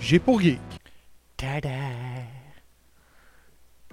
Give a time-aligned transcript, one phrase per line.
[0.00, 0.60] J'ai pour Geek.
[1.36, 1.68] Tada!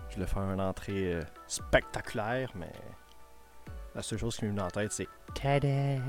[0.10, 2.72] Je voulais faire une entrée euh, spectaculaire, mais
[3.96, 5.68] la seule chose qui m'est venue en tête, c'est Tada!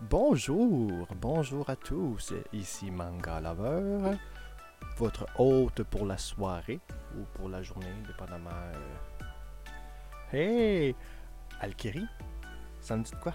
[0.00, 2.32] bonjour, bonjour à tous.
[2.52, 4.16] Ici Manga Lover,
[4.96, 6.80] votre hôte pour la soirée
[7.16, 8.50] ou pour la journée, dépendamment.
[8.50, 9.26] euh.
[10.32, 10.96] Hey!
[11.60, 12.04] Alkiri?
[12.80, 13.32] Ça me dit de quoi?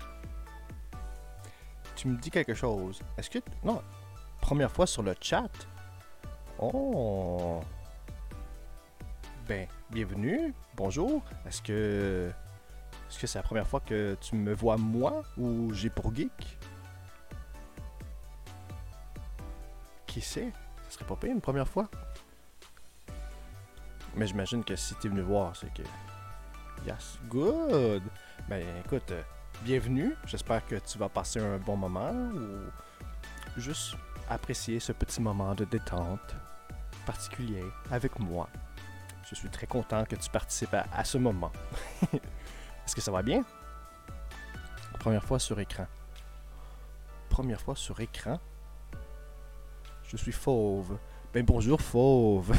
[1.96, 3.02] Tu me dis quelque chose.
[3.18, 3.40] Est-ce que.
[3.64, 3.82] Non,
[4.40, 5.50] première fois sur le chat.
[6.58, 7.62] Oh!
[9.48, 10.54] Ben, bienvenue.
[10.76, 11.24] Bonjour.
[11.48, 12.32] Est-ce que.
[13.10, 16.58] Est-ce que c'est la première fois que tu me vois moi ou j'ai pour geek?
[20.06, 20.52] Qui sait?
[20.84, 21.90] Ça serait pas pire une première fois.
[24.16, 25.84] Mais j'imagine que si t'es venu voir, c'est que.
[26.86, 28.04] Yes, good!
[28.48, 29.22] Ben écoute, euh,
[29.64, 30.16] bienvenue.
[30.26, 33.96] J'espère que tu vas passer un bon moment ou juste
[34.30, 36.36] apprécier ce petit moment de détente
[37.06, 38.50] particulier avec moi.
[39.30, 41.52] Je suis très content que tu participes à, à ce moment.
[42.86, 43.44] Est-ce que ça va bien?
[45.00, 45.88] Première fois sur écran.
[47.30, 48.40] Première fois sur écran.
[50.04, 50.98] Je suis fauve.
[51.34, 52.52] Ben bonjour fauve.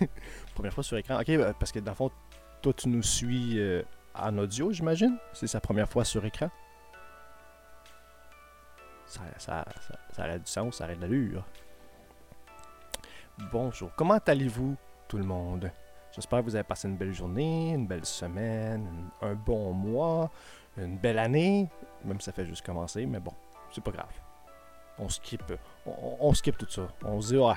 [0.54, 1.20] Première fois sur écran.
[1.20, 2.10] Ok, euh, parce que dans le fond,
[2.60, 3.82] toi tu nous suis euh,
[4.14, 5.18] en audio, j'imagine?
[5.32, 6.50] C'est sa première fois sur écran?
[9.38, 9.64] Ça,
[10.38, 11.44] du sens, ça aurait de l'allure.
[13.50, 14.76] Bonjour, comment allez-vous
[15.08, 15.70] tout le monde?
[16.12, 20.30] J'espère que vous avez passé une belle journée, une belle semaine, un bon mois,
[20.76, 21.68] une belle année.
[22.04, 23.32] Même si ça fait juste commencer, mais bon,
[23.70, 24.12] c'est pas grave.
[24.98, 25.42] On skip,
[25.86, 26.88] on, skip tout ça.
[27.04, 27.54] On se dit, ouais,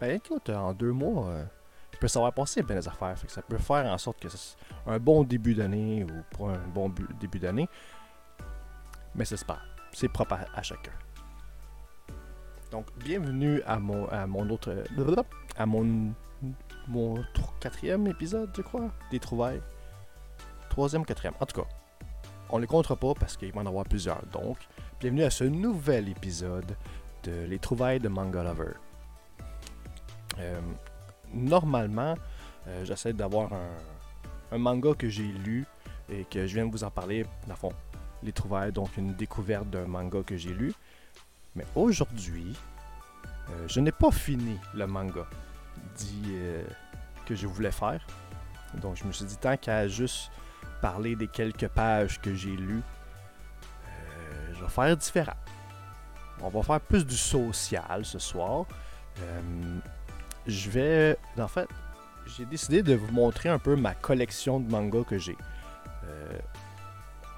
[0.00, 1.44] ben écoute, en deux mois, euh,
[1.92, 3.16] il peut savoir passer bien les affaires.
[3.26, 6.88] Ça peut faire en sorte que c'est un bon début d'année ou pas un bon
[6.90, 7.68] bu- début d'année.
[9.14, 9.60] Mais c'est pas.
[9.94, 10.92] C'est propre à, chacun.
[12.70, 14.84] Donc, bienvenue à mon, à mon autre,
[15.56, 16.12] à mon,
[17.60, 19.62] quatrième épisode, je crois, des trouvailles.
[20.68, 21.68] Troisième quatrième, en tout cas.
[22.50, 24.24] On les comptera pas parce qu'il va en avoir plusieurs.
[24.26, 24.58] Donc,
[25.00, 26.76] bienvenue à ce nouvel épisode
[27.22, 28.72] de Les trouvailles de Manga Lover.
[30.38, 30.60] Euh,
[31.32, 32.16] normalement,
[32.66, 35.64] euh, j'essaie d'avoir un, manga que j'ai lu
[36.08, 37.72] et que je viens de vous en parler, dans fond,
[38.24, 40.72] Les trouvailles, donc une découverte d'un manga que j'ai lu.
[41.54, 42.56] Mais aujourd'hui,
[43.50, 45.26] euh, je n'ai pas fini le manga
[45.96, 46.64] dit euh,
[47.26, 48.04] que je voulais faire.
[48.80, 50.30] Donc je me suis dit, tant qu'à juste
[50.80, 52.82] parler des quelques pages que j'ai lues,
[53.86, 55.36] euh, je vais faire différent.
[56.40, 58.64] On va faire plus du social ce soir.
[60.46, 61.16] Je vais.
[61.38, 61.68] En fait,
[62.26, 65.36] j'ai décidé de vous montrer un peu ma collection de mangas que j'ai.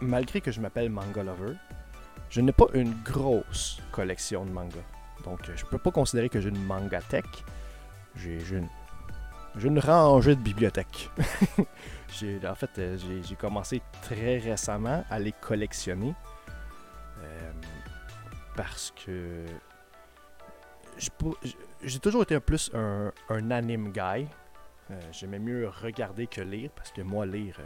[0.00, 1.54] Malgré que je m'appelle Manga Lover,
[2.28, 4.84] je n'ai pas une grosse collection de mangas.
[5.24, 7.24] Donc, euh, je peux pas considérer que j'ai une manga tech.
[8.14, 8.68] J'ai une,
[9.62, 11.10] une rangée de bibliothèques.
[12.48, 16.14] En fait, euh, j'ai commencé très récemment à les collectionner.
[17.18, 17.52] Euh,
[18.54, 19.44] parce que
[21.82, 24.26] j'ai toujours été un plus un, anime guy.
[25.12, 27.58] J'aimais mieux regarder que lire parce que moi, lire,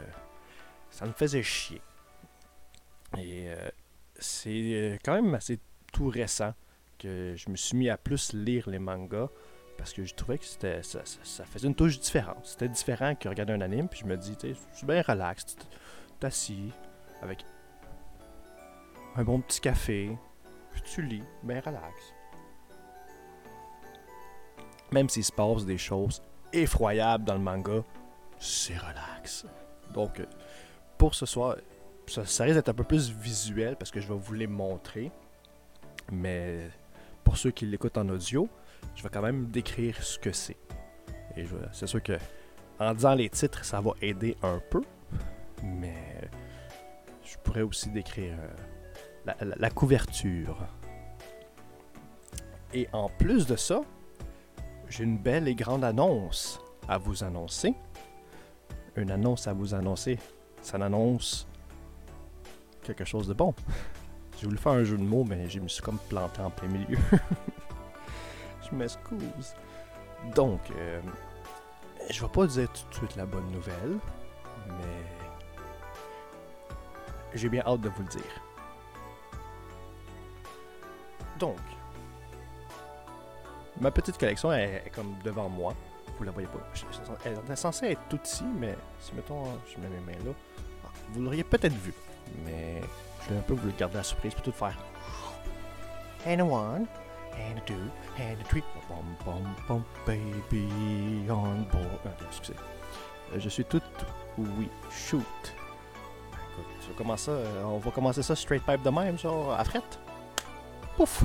[0.89, 1.81] ça me faisait chier.
[3.17, 3.69] Et euh,
[4.17, 5.59] c'est euh, quand même assez
[5.91, 6.53] tout récent
[6.97, 9.29] que je me suis mis à plus lire les mangas
[9.77, 11.01] parce que je trouvais que c'était ça,
[11.45, 12.45] faisait une touche différente.
[12.45, 15.55] C'était différent que regarder un anime, puis je me dis, tu suis bien relax, tu
[16.19, 16.71] t'assis
[17.21, 17.43] avec
[19.15, 20.15] un bon petit café,
[20.71, 22.13] puis tu lis, ben relax.
[24.91, 26.21] Même s'il se passe des choses
[26.53, 27.83] effroyables dans le manga,
[28.37, 29.47] c'est relax.
[29.93, 30.25] Donc, euh,
[30.97, 31.57] pour ce soir,
[32.11, 35.11] ça, ça risque d'être un peu plus visuel parce que je vais vous les montrer.
[36.11, 36.69] Mais
[37.23, 38.49] pour ceux qui l'écoutent en audio,
[38.95, 40.57] je vais quand même décrire ce que c'est.
[41.37, 42.17] Et c'est sûr que
[42.79, 44.81] en disant les titres, ça va aider un peu.
[45.63, 46.29] Mais
[47.23, 48.35] je pourrais aussi décrire
[49.27, 50.57] euh, la couverture.
[52.73, 53.81] Et en plus de ça,
[54.89, 57.73] j'ai une belle et grande annonce à vous annoncer.
[58.95, 60.19] Une annonce à vous annoncer.
[60.61, 61.47] Ça annonce
[62.83, 63.53] quelque chose de bon.
[64.39, 66.67] J'ai voulu faire un jeu de mots, mais je me suis comme planté en plein
[66.67, 66.97] milieu.
[68.69, 69.55] je m'excuse.
[70.35, 71.01] Donc, euh,
[72.09, 73.97] je vais pas dire tout de suite la bonne nouvelle,
[74.67, 75.21] mais
[77.33, 78.21] j'ai bien hâte de vous le dire.
[81.39, 81.57] Donc,
[83.79, 85.73] ma petite collection est, comme devant moi.
[86.17, 86.59] Vous la voyez pas.
[87.25, 90.31] Elle est censée être tout ici, mais si mettons, je mets mes mains là,
[90.85, 91.93] ah, vous l'auriez peut-être vu,
[92.45, 92.81] mais
[93.23, 94.77] je vais un peu vous le garder à surprise pour tout faire.
[96.25, 96.85] And a one,
[97.33, 97.73] and a two,
[98.19, 98.63] and a three.
[100.05, 101.99] Baby on board.
[102.05, 102.55] Ah, excusez.
[103.33, 103.81] Euh, Je suis tout
[104.37, 105.23] oui, shoot.
[106.33, 109.99] Écoute, ça, euh, on va commencer ça straight pipe de même, genre à frette.
[110.97, 111.23] Pouf!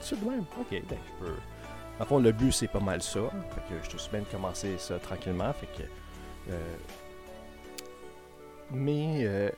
[0.00, 0.44] C'est de même.
[0.58, 1.34] Ok, ben je peux.
[1.98, 3.20] En fond, le but c'est pas mal ça.
[3.54, 5.52] Fait que je te bien de commencer ça tranquillement.
[5.52, 5.82] Fait que.
[6.52, 6.76] euh,
[8.70, 9.24] mais.
[9.24, 9.50] euh,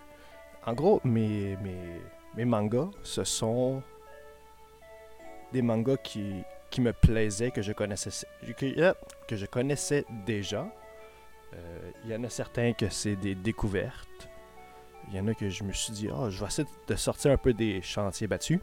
[0.67, 1.57] en gros, mes,
[2.37, 3.83] mangas, ce sont
[5.53, 6.45] des mangas qui,
[6.79, 8.27] me plaisaient, que je connaissais,
[8.57, 8.95] que,
[9.27, 10.69] que je connaissais déjà.
[11.55, 14.29] Euh, Il y en a certains que c'est des découvertes.
[15.09, 17.33] Il y en a que je me suis dit, ah, je vais essayer de sortir
[17.33, 18.61] un peu des chantiers battus.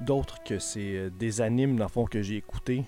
[0.00, 2.84] D'autres que c'est euh, des animes, dans le fond, que j'ai écoutés.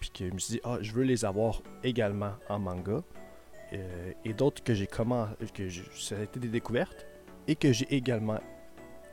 [0.00, 3.02] Puis que je me suis dit, ah, je veux les avoir également en manga.
[3.72, 7.06] Euh, et d'autres que j'ai comment que ça a été des découvertes
[7.48, 8.38] et que j'ai également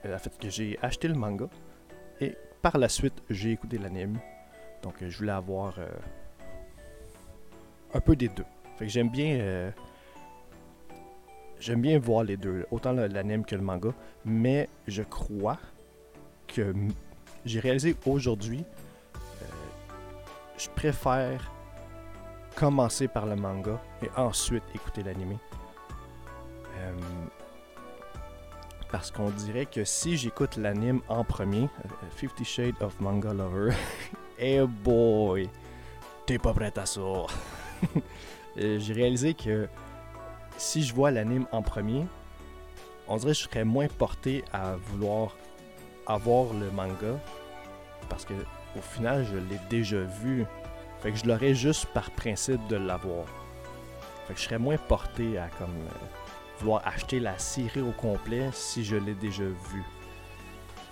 [0.06, 1.48] euh, en fait que j'ai acheté le manga
[2.22, 4.20] et par la suite j'ai écouté l'anime.
[4.84, 5.80] Donc euh, je voulais avoir
[7.94, 8.46] un peu des deux.
[8.78, 9.74] Fait que j'aime bien
[11.60, 13.90] j'aime bien voir les deux autant l'anime que le manga
[14.26, 15.60] mais je crois
[16.48, 16.74] que
[17.46, 18.66] j'ai réalisé aujourd'hui
[20.58, 21.53] je préfère
[22.56, 25.38] commencer par le manga et ensuite écouter l'anime.
[26.78, 26.92] Euh,
[28.92, 33.74] parce qu'on dirait que si j'écoute l'anime en premier, euh, Fifty Shades of Manga Lover,
[34.40, 35.50] eh boy,
[36.26, 37.02] t'es pas prêt à ça.
[38.60, 39.68] Euh, J'ai réalisé que
[40.58, 42.06] si je vois l'anime en premier,
[43.08, 45.36] on dirait que je serais moins porté à vouloir
[46.06, 47.20] avoir le manga
[48.10, 48.34] parce que
[48.78, 50.46] au final je l'ai déjà vu
[51.04, 53.26] fait que je l'aurais juste par principe de l'avoir.
[54.26, 56.06] Fait que je serais moins porté à comme euh,
[56.60, 59.84] vouloir acheter la série au complet si je l'ai déjà vu.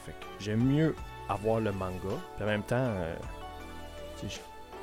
[0.05, 0.93] Fait que j'aime mieux
[1.29, 2.09] avoir le manga.
[2.35, 3.15] Puis en même temps, euh,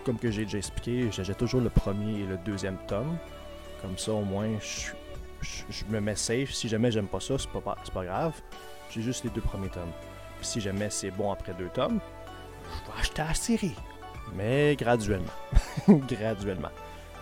[0.02, 3.18] comme que j'ai déjà expliqué, j'achète toujours le premier et le deuxième tome.
[3.82, 4.48] Comme ça, au moins,
[5.42, 6.52] je, me mets safe.
[6.52, 8.32] Si jamais j'aime pas ça, c'est pas, pas grave.
[8.88, 9.92] J'ai juste les deux premiers tomes.
[10.38, 12.00] Puis si jamais c'est bon après deux tomes,
[12.64, 13.76] je vais acheter la série
[14.34, 15.32] mais graduellement.
[15.88, 16.70] graduellement.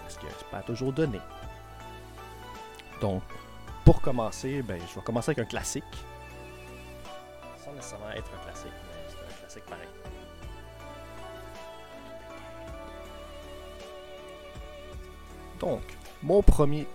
[0.03, 1.21] Parce que c'est pas toujours donné.
[3.01, 3.23] Donc,
[3.85, 5.85] pour commencer, ben, je vais commencer avec un classique.
[7.65, 9.89] Sans nécessairement être un classique, mais c'est un classique pareil.
[15.59, 15.83] Donc,
[16.23, 16.87] mon premier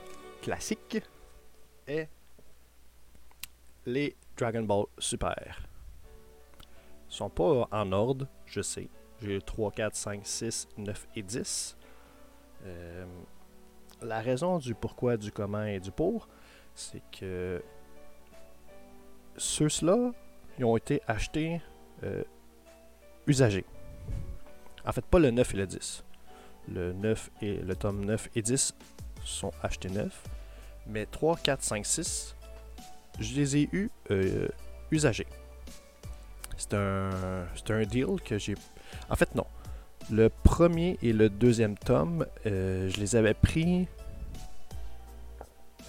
[0.41, 1.01] classique
[1.88, 2.10] est
[3.86, 5.68] les Dragon Ball Super.
[7.10, 8.89] Ils sont pas en ordre, je sais.
[9.22, 11.78] J'ai 3, 4, 5, 6, 9 et 10.
[12.66, 13.06] Euh,
[14.01, 16.28] la raison du pourquoi, du comment et du pour,
[16.74, 17.62] c'est que
[19.38, 20.12] ceux-là,
[20.58, 21.62] ils ont été achetés
[22.04, 22.24] euh,
[23.28, 23.66] usagés.
[24.86, 26.04] En fait, pas le 9 et le 10.
[26.70, 28.74] Le 9 et le tome 9 et 10
[29.24, 30.24] sont achetés neufs.
[30.88, 32.36] Mais 3, 4, 5, 6,
[33.20, 34.48] je les ai eus euh,
[34.90, 35.28] usagés.
[36.58, 38.56] C'est un, c'est un deal que j'ai
[39.10, 39.46] en fait, non.
[40.10, 43.88] Le premier et le deuxième tome, euh, je les avais pris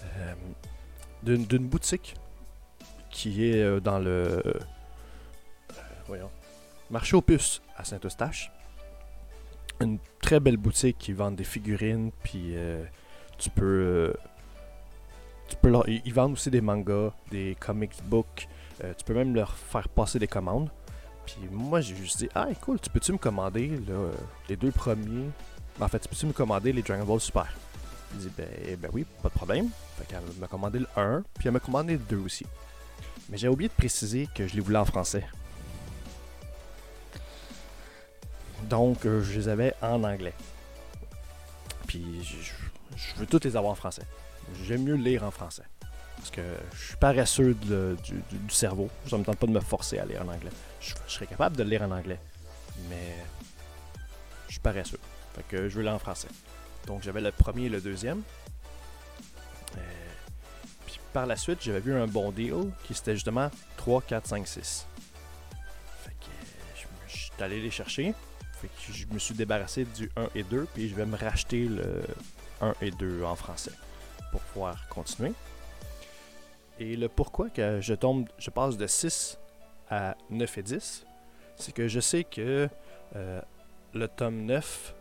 [0.03, 0.33] euh,
[1.23, 2.15] d'une boutique
[3.09, 4.41] qui est euh, dans le
[6.89, 8.51] marché aux puces à Saint-Eustache.
[9.79, 12.55] Une très belle boutique qui vend des figurines, puis
[13.37, 14.13] tu peux,
[15.47, 18.47] tu peux ils vendent aussi des mangas, des comic books,
[18.79, 20.69] tu peux même leur faire passer des commandes.
[21.25, 23.71] Puis moi, j'ai juste dit, ah, cool, tu peux-tu me commander
[24.49, 25.29] les deux premiers?
[25.79, 27.47] En fait, tu peux-tu me commander les Dragon Ball Super?
[28.13, 29.69] Il dit, ben, ben oui, pas de problème.
[29.97, 32.45] Fait qu'elle m'a commandé le 1, puis elle m'a commandé le 2 aussi.
[33.29, 35.25] Mais j'ai oublié de préciser que je les voulais en français.
[38.69, 40.33] Donc, euh, je les avais en anglais.
[41.87, 44.03] Puis, je, veux toutes les avoir en français.
[44.63, 45.63] J'aime mieux lire en français.
[46.23, 46.41] Parce que
[46.73, 48.89] je suis paresseux de- du, du- du cerveau.
[49.09, 50.51] Ça me tente pas de me forcer à lire en anglais.
[50.79, 52.17] Je, serais capable de le lire en anglais.
[52.89, 53.13] Mais
[54.47, 54.99] je suis paresseux.
[55.35, 56.29] Fait que je veux lire en français.
[56.87, 58.21] Donc, j'avais le premier et le deuxième.
[59.75, 59.81] Euh,
[60.85, 64.47] puis par la suite, j'avais vu un bon deal qui c'était justement 3, 4, 5,
[64.47, 64.87] 6.
[66.05, 66.31] Fait que
[66.77, 68.13] je, je suis allé les chercher.
[68.61, 71.65] Fait que je me suis débarrassé du 1 et 2, puis je vais me racheter
[71.65, 72.01] le
[72.61, 73.73] 1 et 2 en français
[74.31, 75.33] pour pouvoir continuer.
[76.79, 79.39] Et le pourquoi que je tombe, je passe de 6
[79.89, 81.05] à 9 et 10,
[81.55, 82.67] c'est que je sais que
[83.15, 83.41] euh,
[83.93, 84.95] le tome 9,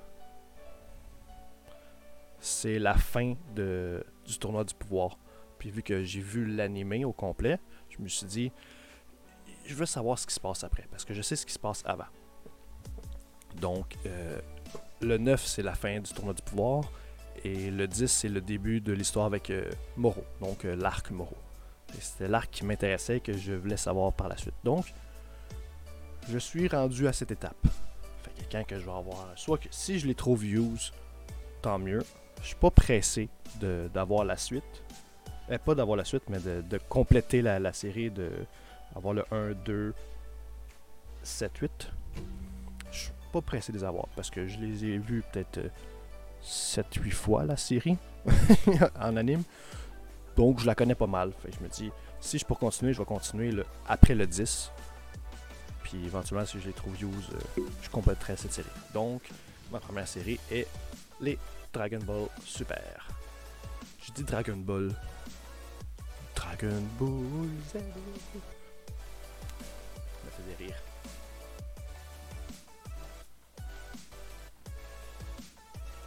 [2.41, 5.19] c'est la fin du tournoi du pouvoir.
[5.59, 8.53] Puis vu que j'ai vu l'animé au complet, je me suis dit,
[9.65, 11.59] je veux savoir ce qui se passe après, parce que je sais ce qui se
[11.59, 12.11] passe avant.
[13.61, 14.41] Donc, euh,
[15.01, 16.91] le 9, c'est la fin du tournoi du pouvoir.
[17.45, 21.37] Et le 10, c'est le début de l'histoire avec euh, Moro, donc euh, l'arc Moro.
[22.01, 24.55] C'était l'arc qui m'intéressait et que je voulais savoir par la suite.
[24.65, 24.93] Donc,
[26.29, 27.57] je suis rendu à cette étape.
[28.23, 30.93] Fait que quand que je vais avoir, soit que si je les trouve use,
[31.63, 32.05] tant mieux.
[32.41, 33.29] Je suis pas pressé
[33.61, 34.83] d'avoir la suite.
[35.49, 38.31] Eh, pas d'avoir la suite, mais de, compléter la, la série, de
[38.95, 39.95] avoir le 1, 2,
[41.23, 41.89] 7, 8.
[42.91, 45.61] Je suis pas pressé de les avoir parce que je les ai vus peut-être
[46.43, 47.97] 7-8 fois la série
[49.01, 49.43] en anime.
[50.37, 51.33] Donc je la connais pas mal.
[51.45, 53.53] Je me dis, si je peux continuer, je vais continuer
[53.87, 54.71] après le 10.
[55.83, 58.69] Puis éventuellement, si je les trouve use, euh, je compléterai cette série.
[58.95, 59.23] Donc,
[59.71, 60.67] ma première série est
[61.21, 61.39] les
[61.73, 63.09] Dragon Ball Super.
[64.05, 64.95] Je dis Dragon Ball.
[66.35, 67.73] Dragon Ball Z.
[67.73, 67.79] Ça
[70.25, 70.77] me faisait rire.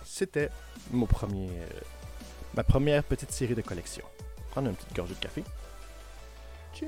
[0.04, 0.50] C'était
[0.92, 1.68] mon premier, euh,
[2.56, 4.06] ma première petite série de collection.
[4.56, 5.44] Prendre une petite gorgée de café.
[6.74, 6.88] Chin.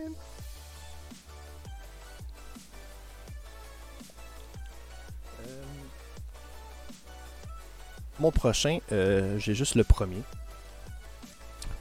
[5.41, 5.63] Euh,
[8.19, 10.21] Mon prochain, euh, j'ai juste le premier.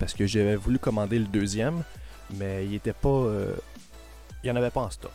[0.00, 1.84] Parce que j'avais voulu commander le deuxième,
[2.30, 3.08] mais il était pas.
[3.08, 3.54] euh,
[4.42, 5.12] il n'y en avait pas en stock.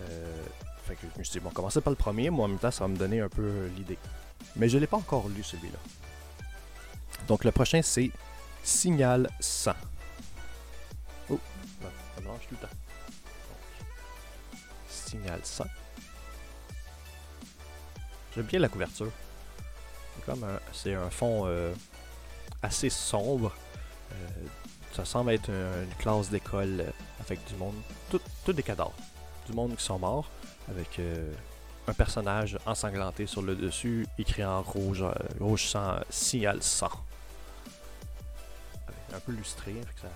[0.00, 0.42] Euh,
[0.86, 2.70] fait que je me suis dit, bon, commencer par le premier, moi en même temps,
[2.70, 3.98] ça va me donner un peu l'idée.
[4.56, 5.78] Mais je ne l'ai pas encore lu celui-là.
[7.26, 8.10] Donc le prochain, c'est
[8.62, 9.72] Signal 100.
[11.30, 11.38] Oh,
[11.82, 12.74] non, ça branche tout le temps.
[12.74, 13.58] Donc,
[14.88, 15.64] Signal 100.
[18.34, 19.10] J'aime bien la couverture.
[20.16, 21.72] C'est comme un, c'est un fond euh,
[22.62, 23.54] assez sombre.
[24.12, 24.26] Euh,
[24.94, 27.74] ça semble être un- une classe d'école euh, avec du monde,
[28.10, 28.94] tout, des cadavres,
[29.46, 30.28] du monde qui sont morts,
[30.70, 31.00] avec
[31.86, 35.04] un personnage ensanglanté sur le dessus, écrit en rouge,
[35.40, 36.90] rouge sang, signal sang.
[39.14, 39.72] Un peu lustré.
[39.74, 40.08] fait que ça-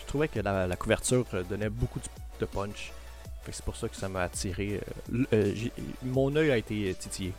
[0.00, 2.00] Je trouvais que la, couverture euh, donnait beaucoup
[2.40, 2.92] de, punch.
[3.50, 4.80] C'est pour ça que ça m'a attiré.
[5.12, 5.54] euh, euh,
[6.02, 7.32] mon œil a été titillé.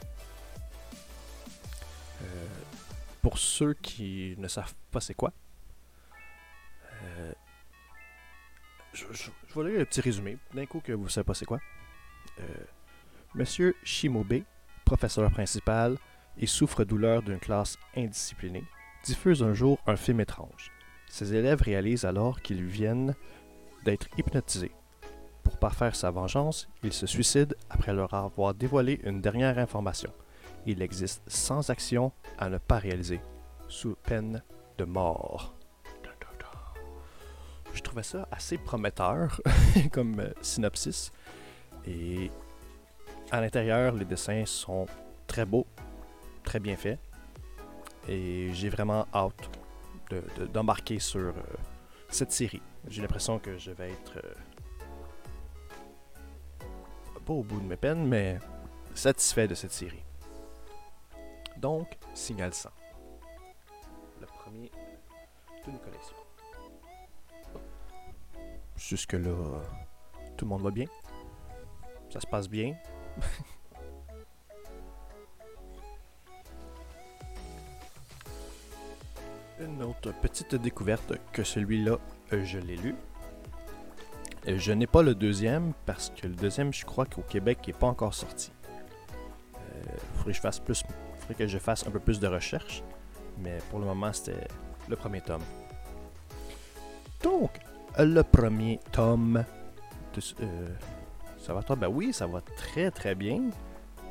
[3.22, 5.32] Pour ceux qui ne savent pas c'est quoi,
[8.94, 11.46] je, je- vais lire le petit résumé, d'un coup que vous ne savez pas c'est
[11.46, 11.60] quoi.
[13.34, 14.42] Monsieur Shimobe,
[14.86, 15.98] professeur principal
[16.38, 18.66] et souffre-douleur d'une classe indisciplinée,
[19.04, 20.72] diffuse un jour un film étrange.
[21.10, 23.16] Ses élèves réalisent alors qu'ils viennent
[23.86, 24.72] d'être hypnotisés.
[25.44, 30.12] Pour parfaire sa vengeance, il se suicide après leur avoir dévoilé une dernière information.
[30.66, 33.20] Il existe 100 actions à ne pas réaliser,
[33.68, 34.42] sous peine
[34.78, 35.54] de mort.
[37.74, 39.42] Je trouvais ça assez prometteur
[39.92, 41.12] comme euh, synopsis.
[41.86, 42.30] Et
[43.32, 44.86] à l'intérieur, les dessins sont
[45.28, 45.66] très beaux,
[46.44, 47.00] très bien faits.
[48.08, 49.50] Et j'ai vraiment hâte
[50.10, 51.34] de- de- d'embarquer sur euh,
[52.10, 52.62] cette série.
[52.88, 54.34] J'ai l'impression que je vais être euh,
[57.26, 58.38] pas au bout de mes peines, mais
[58.94, 60.04] satisfait de cette série.
[61.58, 62.70] Donc, Signal 100.
[64.20, 64.70] Le premier
[65.64, 66.16] d'une collection.
[68.76, 69.62] Jusque-là, euh,
[70.36, 70.86] tout le monde va bien.
[72.10, 72.76] Ça se passe bien.
[79.64, 81.98] Une autre petite découverte que celui-là,
[82.34, 82.96] euh, je l'ai lu.
[84.48, 87.74] Euh, Je n'ai pas le deuxième parce que le deuxième, je crois qu'au Québec, il
[87.74, 88.52] n'est pas encore sorti.
[89.76, 92.84] Il faudrait que je fasse faudrait que je fasse un peu plus de recherche,
[93.40, 94.48] mais pour le moment, c'était
[94.90, 95.44] le premier tome.
[97.22, 97.52] Donc,
[97.98, 99.44] le premier tome
[100.42, 100.68] euh,
[101.40, 101.76] ça va toi?
[101.76, 103.50] Ben oui, ça va très très bien.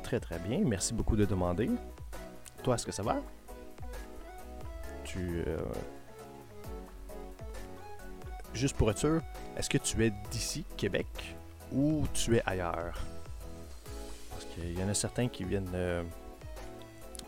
[0.03, 0.61] Très très bien.
[0.65, 1.69] Merci beaucoup de demander.
[2.63, 3.21] Toi, est-ce que ça va?
[5.17, 5.57] Euh,
[8.53, 9.21] Juste pour être sûr,
[9.57, 11.07] est-ce que tu es d'ici, Québec,
[11.71, 12.99] ou tu es ailleurs?
[14.29, 16.03] Parce qu'il y en a certains qui viennent euh,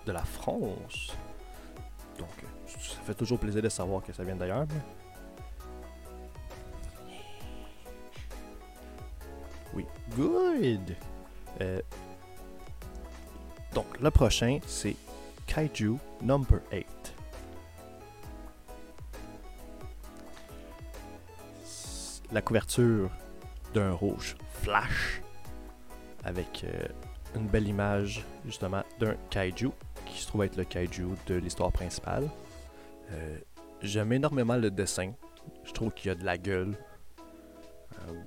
[0.06, 1.13] de la France.
[2.20, 2.30] Donc,
[2.68, 4.68] ça fait toujours plaisir de savoir que ça vient d'ailleurs.
[9.74, 10.96] Oui, good!
[11.62, 11.82] Euh,
[13.74, 14.96] donc, le prochain, c'est
[15.48, 17.14] Kaiju Number 8.
[22.36, 23.10] La couverture
[23.74, 25.22] d'un rouge flash
[26.26, 26.86] avec euh,
[27.34, 29.69] une belle image justement d'un kaiju
[30.06, 32.30] qui se trouve être le kaiju de l'histoire principale.
[33.12, 33.38] Euh,
[33.82, 35.13] J'aime énormément le dessin.
[35.63, 36.76] Je trouve qu'il y a de la gueule.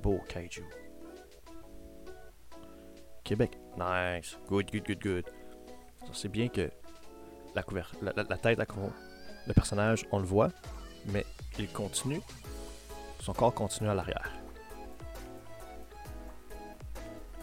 [0.03, 0.64] Beau kaiju.
[3.25, 3.59] Québec.
[3.77, 4.38] Nice.
[4.49, 5.25] Good, good, good, good.
[6.14, 6.71] C'est bien que
[7.55, 8.66] la, couver- la, tête, la
[9.47, 10.49] le personnage, on le voit,
[11.12, 11.27] mais
[11.59, 12.23] il continue.
[13.29, 14.33] Son corps continue à l'arrière.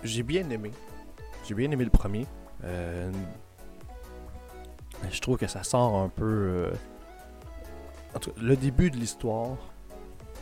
[0.04, 0.72] J'ai bien aimé.
[1.48, 2.26] J'ai bien aimé le premier.
[2.64, 3.12] Euh,
[5.12, 6.24] je trouve que ça sort un peu.
[6.26, 6.74] euh,
[8.16, 9.58] en tout cas, le début de l'histoire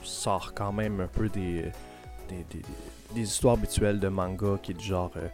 [0.01, 1.69] sort quand même un peu des,
[2.29, 2.45] des,
[3.13, 5.11] des- histoires habituelles de manga qui est du genre.
[5.17, 5.27] euh,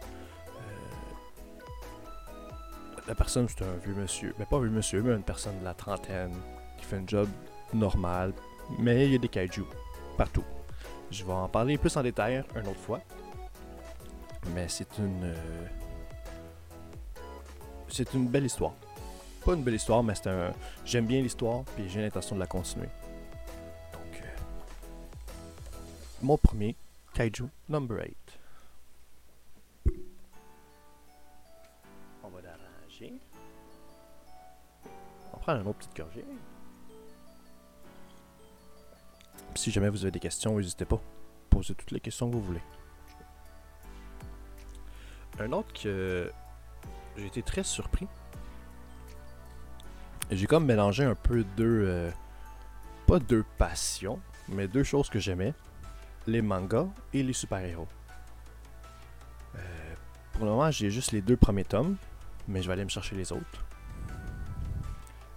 [3.06, 4.34] la personne, c'est un vieux monsieur.
[4.40, 6.34] Mais pas un vieux monsieur, mais une personne de la trentaine
[6.78, 7.28] qui fait un job
[7.72, 8.32] normal.
[8.80, 9.62] Mais il y a des kaiju
[10.16, 10.44] partout.
[11.10, 13.00] Je vais en parler plus en détail une autre fois.
[14.54, 15.24] Mais c'est une.
[15.24, 15.66] euh,
[17.88, 18.72] c'est une belle histoire.
[19.44, 20.52] Pas une belle histoire, mais c'est un.
[20.84, 22.88] J'aime bien l'histoire, puis j'ai l'intention de la continuer.
[23.92, 24.22] Donc.
[24.22, 24.26] euh,
[26.22, 26.76] mon premier,
[27.14, 28.16] Kaiju Number 8.
[32.22, 33.14] On va l'arranger.
[35.32, 36.24] On va prendre une autre petite gorgée.
[39.54, 41.00] Si jamais vous avez des questions, n'hésitez pas.
[41.48, 42.62] Posez toutes les questions que vous voulez.
[45.38, 46.30] Un autre que
[47.16, 48.06] j'ai été très surpris.
[50.30, 51.84] J'ai comme mélangé un peu deux.
[51.86, 52.10] euh,
[53.06, 55.52] pas deux passions, mais deux choses que j'aimais
[56.26, 57.88] les mangas et les super-héros.
[59.56, 59.94] Euh,
[60.32, 61.96] pour le moment, j'ai juste les deux premiers tomes,
[62.46, 63.64] mais je vais aller me chercher les autres.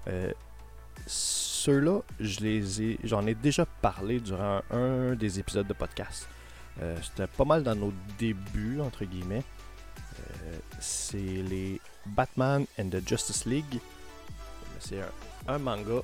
[0.08, 0.32] Euh,
[1.63, 2.02] Ceux-là,
[3.06, 6.28] j'en ai déjà parlé durant un des épisodes de podcast.
[6.82, 9.45] Euh, C'était pas mal dans nos débuts, entre guillemets.
[10.19, 13.80] Euh, c'est les Batman and the Justice League.
[14.82, 16.02] C'est un, un manga,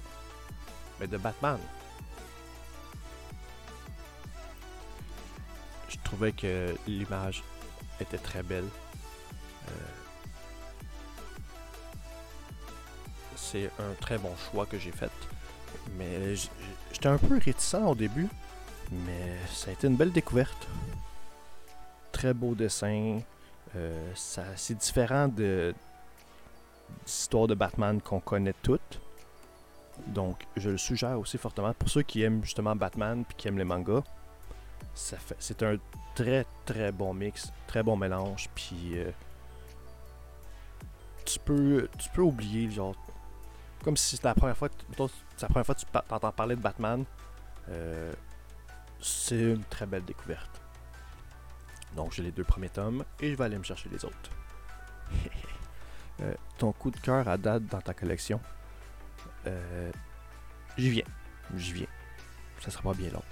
[0.97, 1.59] mais de Batman.
[5.89, 7.43] Je trouvais que l'image
[7.99, 8.69] était très belle.
[9.67, 9.71] Euh,
[13.35, 15.11] c'est un très bon choix que j'ai fait.
[15.97, 16.35] Mais
[16.91, 18.27] j'étais un peu réticent au début,
[18.91, 20.67] mais ça a été une belle découverte.
[22.11, 23.19] Très beau dessin.
[23.75, 25.73] Euh, c'est différent de
[27.05, 28.99] l'histoire de Batman qu'on connaît toutes.
[30.07, 33.57] Donc, je le suggère aussi fortement pour ceux qui aiment justement Batman puis qui aiment
[33.57, 34.03] les mangas.
[34.93, 35.77] C'est un
[36.15, 38.49] très très bon mix, très bon mélange.
[38.55, 39.11] Puis, euh,
[41.25, 42.95] tu peux, tu peux oublier genre
[43.83, 47.05] comme si c'était la première fois, la première fois que tu t'entends parler de Batman.
[47.69, 48.11] Euh,
[49.01, 50.61] c'est une très belle découverte.
[51.95, 54.15] Donc j'ai les deux premiers tomes et je vais aller me chercher les autres.
[56.21, 58.41] Euh, ton coup de cœur à date dans ta collection
[59.47, 59.89] Euh,
[60.77, 61.05] J'y viens.
[61.55, 61.87] J'y viens.
[62.59, 63.23] Ça sera pas bien long.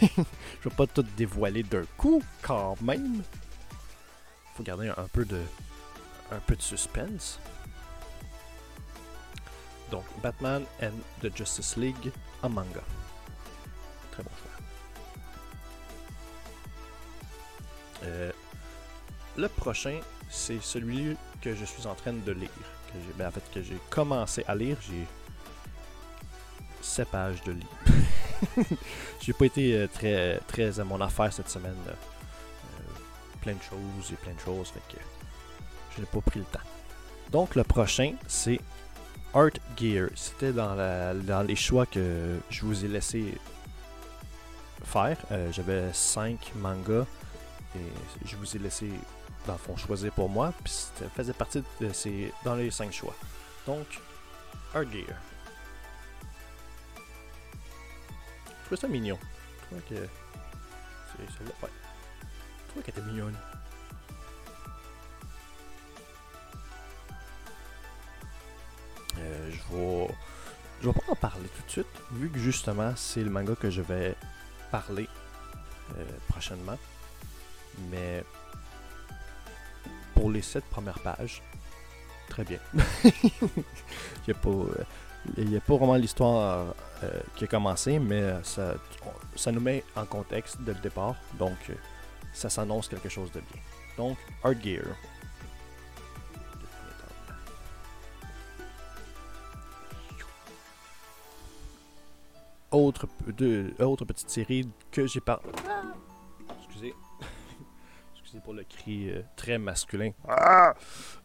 [0.00, 3.24] je vais pas tout dévoiler d'un coup quand même.
[4.54, 5.40] Faut garder un peu de
[6.30, 7.40] un peu de suspense.
[9.90, 12.82] Donc, Batman and the Justice League en manga.
[14.10, 14.50] Très bon choix.
[18.04, 18.32] Euh,
[19.36, 22.48] le prochain, c'est celui que je suis en train de lire.
[22.88, 24.76] Que j'ai, ben, en fait, que j'ai commencé à lire.
[24.80, 25.06] J'ai
[26.82, 28.66] 7 pages de livre.
[29.20, 31.76] j'ai pas été euh, très, très à mon affaire cette semaine.
[31.86, 31.92] Euh,
[33.40, 34.70] plein de choses et plein de choses.
[34.70, 35.00] Fait que
[35.94, 36.58] je n'ai pas pris le temps.
[37.30, 38.60] Donc, le prochain, c'est
[39.34, 40.08] Art Gear.
[40.14, 43.34] C'était dans, les choix que je vous ai laissé
[44.84, 45.18] faire.
[45.30, 47.06] Euh, J'avais 5 mangas
[47.74, 48.90] et je vous ai laissé,
[49.46, 50.52] dans le fond, choisir pour moi.
[50.64, 53.14] Puis ça faisait partie de ces, dans les 5 choix.
[53.66, 54.00] Donc,
[54.74, 55.16] Art Gear.
[58.62, 59.18] Je trouve ça mignon.
[59.22, 60.08] Je trouvais que.
[61.12, 61.52] C'est celle-là.
[61.62, 61.68] Ouais.
[61.70, 63.36] Je trouvais qu'elle était mignonne.
[69.18, 70.14] Euh, je vais.
[70.82, 73.70] Je vais pas en parler tout de suite, vu que justement c'est le manga que
[73.70, 74.14] je vais
[74.70, 75.08] parler
[75.96, 76.76] euh, prochainement.
[77.90, 78.22] Mais
[80.14, 81.42] pour les 7 premières pages,
[82.28, 82.58] très bien.
[85.36, 88.76] Il n'y a, pas, vraiment l'histoire euh, qui a commencé, mais ça,
[89.50, 91.56] nous met en contexte dès le départ, donc
[92.32, 93.60] ça s'annonce quelque chose de bien.
[93.96, 94.84] Donc, Art Gear.
[102.76, 103.06] Autre,
[104.04, 105.40] petite série que j'ai pas.
[106.58, 106.92] Excusez.
[108.14, 110.10] Excusez pour le cri euh, très masculin.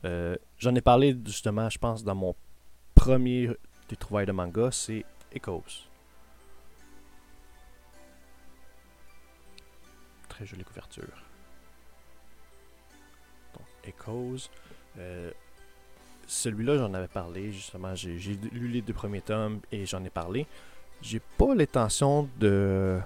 [0.06, 2.36] Euh, J'en ai parlé justement, je pense, dans mon
[2.96, 3.50] premier
[3.90, 5.90] des trouvailles de manga, c'est Echoes.
[10.30, 11.04] Très jolie couverture.
[13.54, 14.50] Donc, Echoes.
[14.98, 15.32] Euh,
[16.28, 17.94] Celui-là, j'en avais parlé, justement.
[17.94, 18.16] J'ai
[18.54, 20.48] lu les deux premiers tomes et j'en ai parlé.
[21.02, 23.00] J'ai pas l'intention de.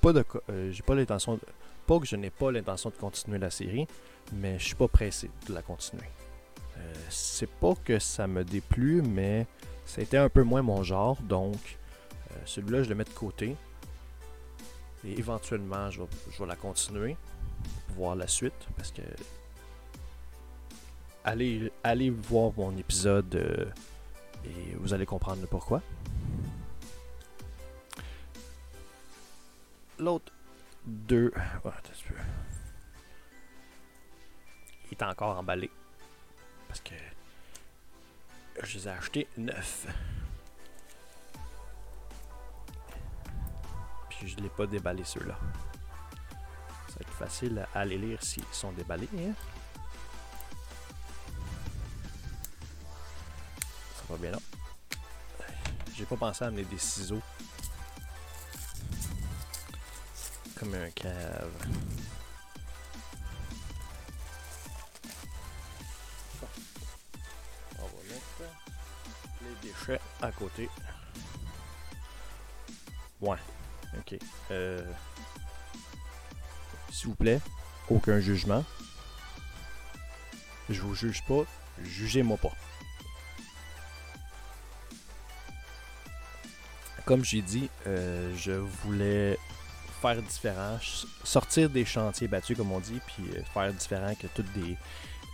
[0.00, 0.24] Pas de.
[0.50, 1.34] euh, J'ai pas l'intention.
[1.34, 1.40] de-
[1.86, 3.86] Pas que je n'ai pas l'intention de continuer la série,
[4.34, 6.04] mais je suis pas pressé de la continuer.
[6.76, 9.46] Euh, c'est pas que ça me déplut, mais
[9.86, 11.56] c'était un peu moins mon genre, donc
[12.30, 13.56] euh, celui-là, je le mets de côté.
[15.06, 17.16] Et éventuellement, je vais, je vais la continuer,
[17.96, 19.00] voir la suite, parce que
[21.24, 23.34] allez, allez voir mon épisode
[24.44, 25.80] et vous allez comprendre le pourquoi.
[29.98, 30.32] L'autre
[30.84, 31.32] deux.
[31.64, 32.14] Ouais, attends un peu.
[34.86, 35.70] Il est encore emballé.
[36.68, 36.94] Parce que
[38.62, 39.86] je les ai achetés neufs.
[44.10, 45.38] Puis je ne l'ai pas déballé ceux-là.
[46.88, 49.08] Ça va être facile à aller lire s'ils sont déballés.
[49.16, 49.32] hein.
[53.96, 54.38] Ça va bien là.
[55.94, 57.20] J'ai pas pensé à amener des ciseaux.
[60.58, 61.50] Comme un cave.
[67.78, 68.42] On va mettre
[69.42, 70.68] les déchets à côté.
[73.20, 73.36] Ouais.
[73.96, 74.18] Ok.
[74.50, 74.82] Euh,
[76.90, 77.40] S'il vous plaît,
[77.88, 78.64] aucun jugement.
[80.68, 81.44] Je vous juge pas.
[81.82, 82.52] Jugez-moi pas.
[87.04, 89.38] Comme j'ai dit, euh, je voulais
[90.00, 90.78] faire différent,
[91.24, 94.76] sortir des chantiers battus comme on dit, puis euh, faire différent que toutes des,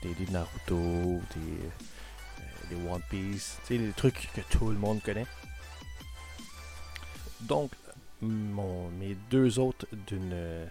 [0.02, 4.78] des, des Naruto, des, euh, des One Piece, tu sais, les trucs que tout le
[4.78, 5.26] monde connaît.
[7.42, 7.72] Donc,
[8.22, 10.66] mon, mes deux autres d'une euh,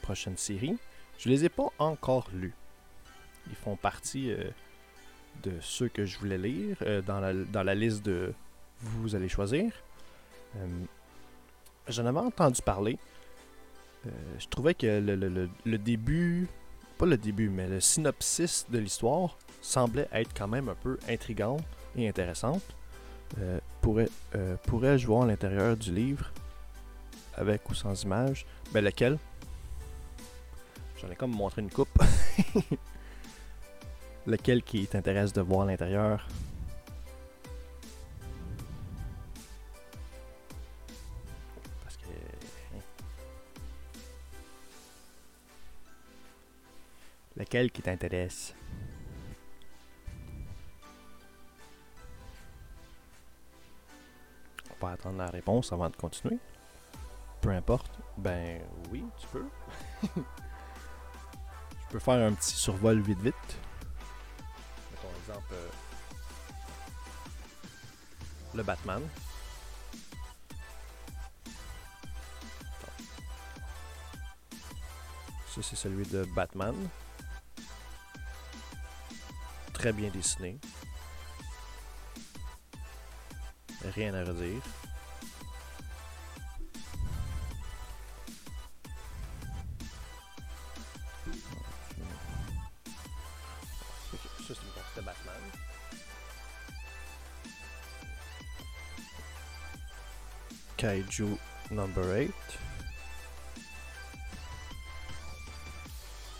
[0.00, 0.78] prochaine série,
[1.18, 2.54] je les ai pas encore lus.
[3.50, 4.30] Ils font partie
[5.42, 8.34] de ceux que je voulais lire dans, la, dans la liste de
[8.80, 9.72] vous allez choisir.
[11.88, 12.98] J'en avais entendu parler.
[14.06, 16.48] Euh, je trouvais que le, début,
[16.98, 21.62] pas le début, mais le synopsis de l'histoire semblait être quand même un peu intrigante
[21.96, 22.62] et intéressante.
[23.38, 26.32] Euh, pourrais, euh, pourrais-je voir l'intérieur du livre
[27.36, 29.18] avec ou sans image Ben lequel?
[31.00, 31.88] J'en ai comme montré une coupe.
[34.26, 36.26] lequel qui t'intéresse de voir l'intérieur?
[47.48, 48.54] Lequel qui t'intéresse?
[54.70, 56.36] On va attendre la réponse avant de continuer.
[57.40, 57.98] Peu importe.
[58.18, 59.46] Ben oui, tu peux.
[61.86, 63.34] Je peux faire un petit survol vite vite.
[64.90, 65.70] Mettons exemple euh,
[68.56, 69.02] le Batman.
[75.46, 76.74] Ça c'est celui de Batman
[79.78, 80.58] très bien dessiné.
[83.94, 84.60] Rien à redire.
[94.46, 95.42] C'est une partie de Batman.
[100.76, 101.38] Kaiju
[101.70, 102.32] number 8.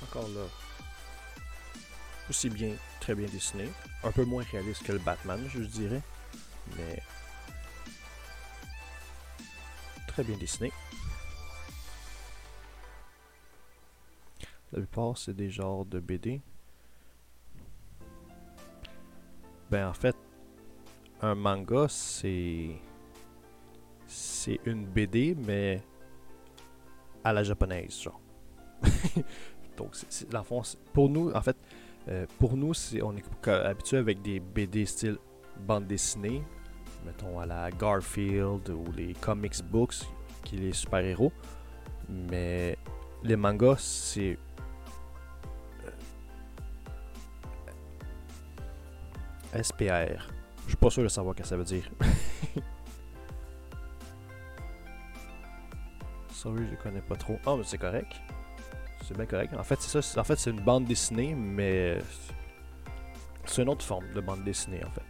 [0.03, 0.46] Encore là.
[2.29, 2.74] Aussi bien
[3.09, 3.64] très bien dessiné.
[4.05, 6.03] Un peu moins réaliste que le Batman, je dirais.
[6.77, 7.03] Mais.
[10.09, 10.71] Très bien dessiné.
[14.73, 16.42] La plupart, c'est des genres de BD.
[19.71, 20.14] Ben, en fait,
[21.23, 22.77] un manga, c'est.
[24.07, 25.81] C'est une BD, mais
[27.25, 28.21] à la japonaise, genre.
[29.79, 30.44] Donc, c'est- c'est- dans
[30.92, 31.57] pour nous, en fait,
[32.09, 35.18] euh, pour nous, on est habitué avec des BD style
[35.61, 36.42] bande dessinée,
[37.05, 39.97] mettons à la Garfield ou les comics books,
[40.44, 41.33] qui est les super-héros.
[42.09, 42.79] Mais
[43.23, 44.38] les mangas, c'est.
[49.55, 50.31] euh, SPR.
[50.64, 51.90] Je suis pas sûr de savoir ce que ça veut dire.
[56.31, 57.38] Sorry, je connais pas trop.
[57.44, 58.12] Ah, mais c'est correct.
[59.09, 59.55] C'est bien correct.
[59.59, 60.21] En fait, c'est ça.
[60.21, 61.99] En fait, c'est une bande dessinée, mais
[63.47, 65.01] c'est une autre forme de bande dessinée, en fait.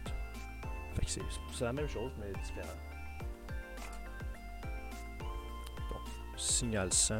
[0.93, 2.77] Fait que c'est, la même chose, mais différent.
[5.19, 6.01] Donc,
[6.37, 7.17] signal 100.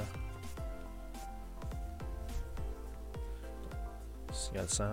[4.32, 4.86] Signal 100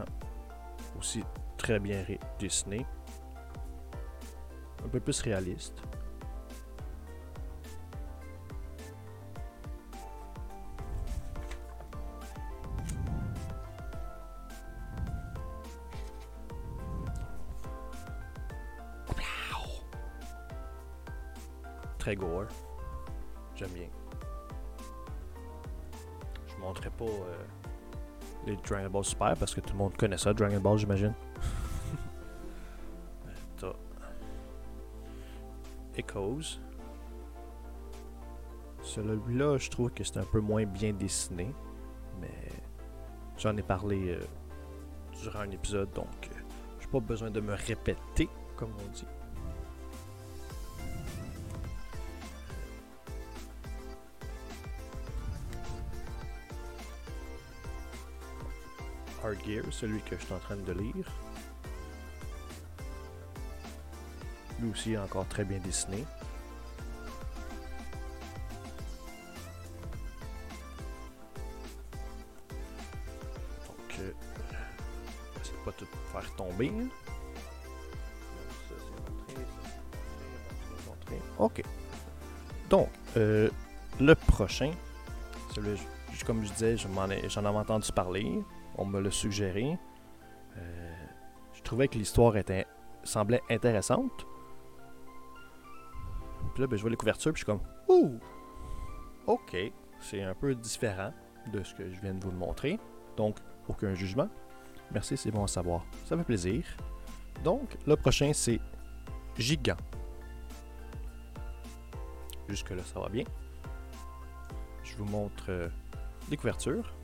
[0.98, 1.22] aussi
[1.56, 2.04] très bien
[2.40, 2.84] dessiné.
[4.84, 5.80] Un peu plus réaliste.
[22.06, 22.46] Très gore.
[23.56, 23.88] J'aime bien.
[26.46, 27.44] Je montrerai pas euh,
[28.46, 31.14] les Dragon Ball Super parce que tout le monde connaît ça, Dragon Ball, j'imagine.
[33.56, 33.72] T'as
[35.96, 36.60] Echoes.
[38.82, 41.52] Celui-là, je trouve que c'est un peu moins bien dessiné,
[42.20, 42.52] mais
[43.36, 44.20] j'en ai parlé euh,
[45.20, 46.38] durant un épisode, donc euh,
[46.78, 49.08] j'ai pas besoin de me répéter, comme on dit.
[59.26, 61.10] Hard Gear, celui que je suis en train de lire.
[64.60, 66.04] Lui aussi est encore très bien dessiné.
[73.66, 74.12] Donc, euh,
[75.42, 76.72] de pas tout faire tomber.
[78.68, 78.74] c'est
[81.08, 81.22] c'est.
[81.38, 81.62] Ok.
[82.70, 83.50] Donc, euh,
[83.98, 84.70] le prochain,
[85.52, 85.76] celui,
[86.24, 88.44] comme je disais, j'en avais entendu parler
[88.76, 89.78] on me l'a suggéré.
[90.56, 90.94] Euh,
[91.52, 92.34] je trouvais que l'histoire
[93.04, 94.26] semblait intéressante.
[96.54, 98.18] Puis là, ben, je vois les couvertures, puis je suis comme, ouh,
[99.26, 99.56] ok,
[100.00, 101.12] c'est un peu différent
[101.52, 102.78] de ce que je viens de vous montrer.
[103.16, 104.28] Donc, aucun jugement.
[104.92, 105.84] Merci, c'est bon à savoir.
[106.04, 106.64] Ça fait plaisir.
[107.44, 108.60] Donc, le prochain, c'est
[109.36, 109.76] Gigant.
[112.48, 113.24] Jusque-là, ça va bien.
[114.82, 115.68] Je vous montre euh,
[116.30, 116.94] les couvertures.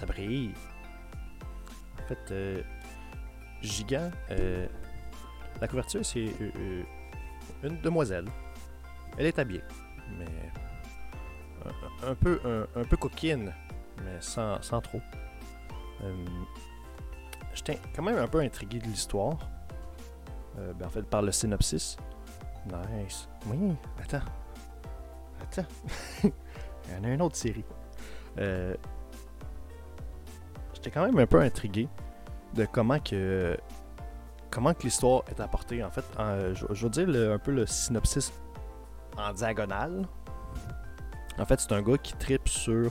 [0.00, 0.54] Ça brille.
[2.02, 2.62] En fait, euh,
[3.60, 4.66] Gigant, euh,
[5.60, 6.82] la couverture, c'est euh, euh,
[7.64, 8.24] une demoiselle.
[9.18, 9.62] Elle est habillée,
[10.18, 10.24] mais
[12.02, 12.40] un, un peu,
[12.74, 13.52] un, peu coquine,
[14.02, 15.02] mais sans, sans trop.
[16.02, 16.24] Euh,
[17.52, 19.36] J'étais quand même un peu intrigué de l'histoire.
[20.58, 21.98] Euh, ben, en fait, par le synopsis.
[22.66, 23.28] Nice.
[23.48, 24.24] Oui, attends.
[25.42, 25.68] Attends.
[26.24, 27.64] Il y en a une autre série.
[28.38, 28.74] Euh,
[30.80, 31.88] J'étais quand même un peu intrigué
[32.54, 33.54] de comment que
[34.50, 35.84] comment que l'histoire est apportée.
[35.84, 36.04] En fait,
[36.54, 38.32] je, je vais dire un peu le synopsis
[39.18, 40.08] en diagonale.
[41.38, 42.90] En fait, c'est un gars qui tripe sur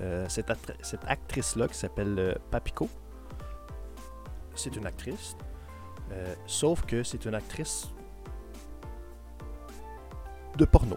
[0.00, 0.50] euh, cette
[1.06, 2.88] actrice-là qui s'appelle euh, Papico.
[4.54, 5.36] C'est une actrice.
[6.12, 7.88] Euh, sauf que c'est une actrice
[10.56, 10.96] de porno.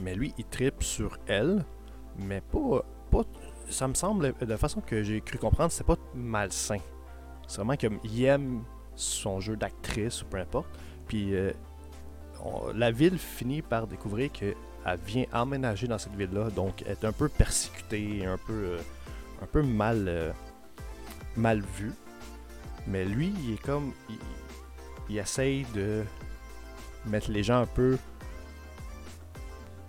[0.00, 1.64] Mais lui, il tripe sur elle,
[2.18, 3.22] mais pas, pas
[3.68, 6.78] ça me semble, de la façon que j'ai cru comprendre, c'est pas malsain.
[7.46, 8.62] C'est vraiment comme il aime
[8.94, 10.68] son jeu d'actrice ou peu importe.
[11.06, 11.52] Puis euh,
[12.74, 14.54] la ville finit par découvrir qu'elle
[15.06, 18.78] vient emménager dans cette ville-là, donc est un peu persécutée, un peu, euh,
[19.42, 20.32] un peu mal, euh,
[21.36, 21.92] mal vue.
[22.86, 24.18] Mais lui, il est comme, il,
[25.08, 26.04] il essaye de
[27.06, 27.98] mettre les gens un peu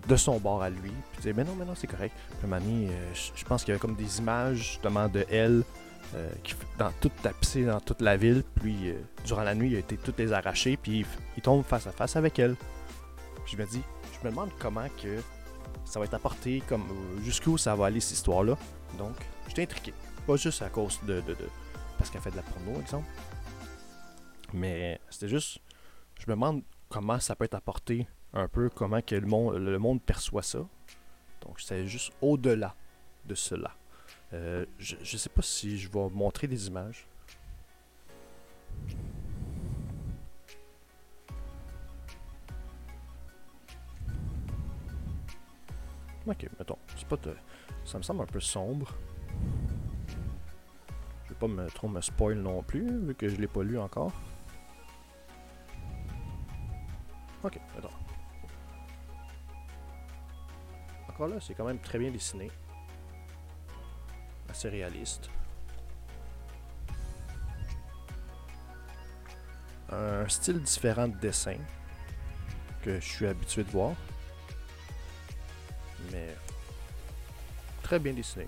[0.07, 0.91] de son bord à lui.
[1.13, 2.15] Puis dire, mais non, mais non, c'est correct.
[2.39, 5.63] Puis Mani, je je pense qu'il y avait comme des images justement de elle
[6.13, 8.43] euh, qui dans toute tapissée dans toute la ville.
[8.55, 10.77] Puis euh, durant la nuit, il a été toutes les arrachées.
[10.77, 12.55] Puis il, tombe face à face avec elle.
[13.43, 13.81] Puis je me dis,
[14.13, 15.19] je me demande comment que
[15.83, 18.57] ça va être apporté, comme euh, jusqu'où ça va aller cette histoire-là.
[18.97, 19.15] Donc,
[19.47, 19.93] j'étais intriqué.
[20.25, 21.49] Pas juste à cause de, de- de-
[21.97, 23.07] parce qu'elle fait de la porno, exemple.
[24.53, 25.59] Mais c'était juste,
[26.19, 29.79] je me demande comment ça peut être apporté, un peu comment que le monde, le
[29.79, 30.59] monde perçoit ça.
[31.41, 32.75] Donc, c'est juste au-delà
[33.25, 33.71] de cela.
[34.33, 37.07] Euh, je, je sais pas si je vais montrer des images.
[46.27, 46.77] Ok, mettons.
[47.09, 47.35] Pas de-
[47.83, 48.91] Ça me semble un peu sombre.
[51.25, 53.77] Je vais pas me, trop me spoil non plus, vu que je l'ai pas lu
[53.77, 54.11] encore.
[57.43, 57.89] Ok, attends.
[61.17, 62.51] Là, c'est quand même très bien dessiné.
[64.49, 65.29] Assez réaliste.
[69.89, 71.57] Un style différent de dessin
[72.83, 73.95] que je suis habitué de voir.
[76.11, 76.35] Mais
[77.81, 78.47] très bien dessiné.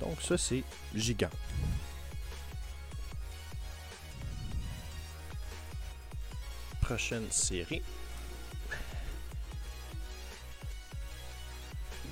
[0.00, 1.30] Donc ça c'est Gigant.
[6.80, 7.82] Prochaine série.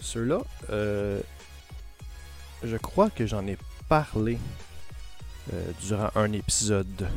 [0.06, 0.38] Ceux-là,
[0.70, 1.20] euh,
[2.62, 4.38] je crois que j'en ai parlé
[5.52, 7.08] euh, durant un épisode.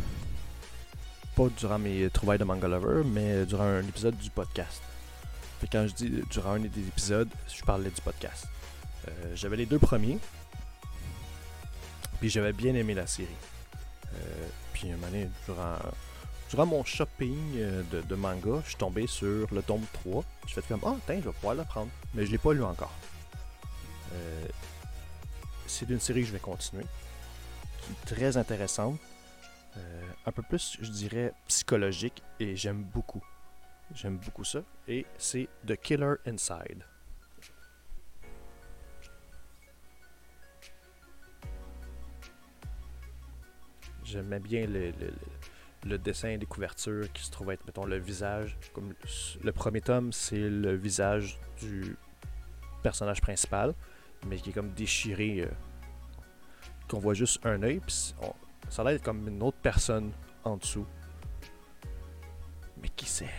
[1.36, 4.82] Pas durant mes trouvailles de Manga Lover, mais durant un épisode du podcast.
[5.72, 8.48] Quand je dis durant un des épisodes, je parlais du podcast.
[9.08, 10.18] Euh, j'avais les deux premiers.
[12.20, 13.28] Puis j'avais bien aimé la série.
[14.74, 15.76] Puis un moment durant,
[16.50, 20.24] durant mon shopping euh, de, manga, je suis tombé sur le tome 3.
[20.48, 21.90] Je fait comme, ah, tiens, je vais pouvoir le prendre.
[22.14, 22.94] Mais je l'ai pas lu encore.
[24.14, 24.48] Euh,
[25.68, 26.86] c'est une série que je vais continuer.
[28.06, 29.00] Très intéressante.
[29.78, 32.24] Euh, un peu plus, je dirais, psychologique.
[32.40, 33.24] Et j'aime beaucoup.
[33.94, 34.62] J'aime beaucoup ça.
[34.88, 36.84] Et c'est The Killer Inside.
[44.04, 44.92] J'aimais bien le-
[45.86, 48.58] le dessin des couvertures qui se trouve être, mettons, le visage.
[48.74, 48.94] Comme
[49.44, 51.96] le premier tome, c'est le visage du
[52.84, 53.74] personnage principal,
[54.28, 55.42] mais qui est comme déchiré.
[55.42, 55.48] euh,
[56.90, 58.14] qu'on voit juste un œil, puis
[58.70, 60.12] ça a l'air comme une autre personne
[60.44, 60.86] en dessous.
[62.82, 63.30] Mais qui c'est?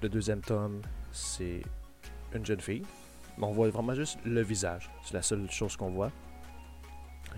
[0.00, 0.80] Le deuxième tome,
[1.12, 1.62] c'est
[2.32, 2.84] une jeune fille.
[3.36, 4.90] Mais on voit vraiment juste le visage.
[5.04, 6.12] C'est la seule chose qu'on voit.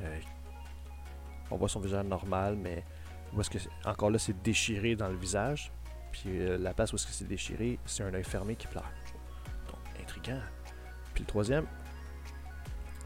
[0.00, 0.20] Euh,
[1.50, 2.84] on voit son visage normal, mais
[3.32, 5.72] où est-ce que encore là c'est déchiré dans le visage.
[6.12, 8.90] Puis euh, la place où est-ce que c'est déchiré, c'est un œil fermé qui pleure.
[9.68, 10.40] Donc intriguant.
[11.14, 11.66] Puis le troisième,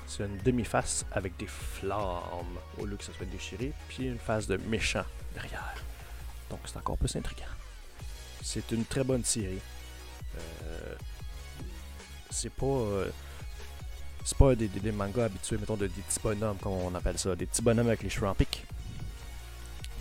[0.06, 4.46] c'est une demi-face avec des flammes au lieu que ça soit déchiré, puis une face
[4.46, 5.74] de méchant derrière.
[6.50, 7.44] Donc c'est encore plus intriguant.
[8.42, 9.60] C'est une très bonne série.
[10.36, 10.94] Euh,
[12.30, 13.10] c'est pas euh,
[14.26, 17.46] c'est pas des mangas habitués, mettons, de, des petits bonhommes, comme on appelle ça, des
[17.46, 18.65] petits bonhommes avec les cheveux en pique.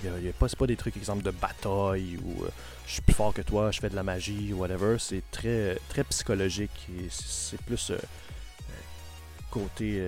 [0.06, 2.50] Y y a pas, c'est pas des trucs, exemple, de bataille ou euh,
[2.88, 4.98] je suis plus fort que toi, je fais de la magie ou whatever.
[5.00, 8.74] C'est très, très psychologique et c'est plus euh, euh,
[9.52, 10.02] côté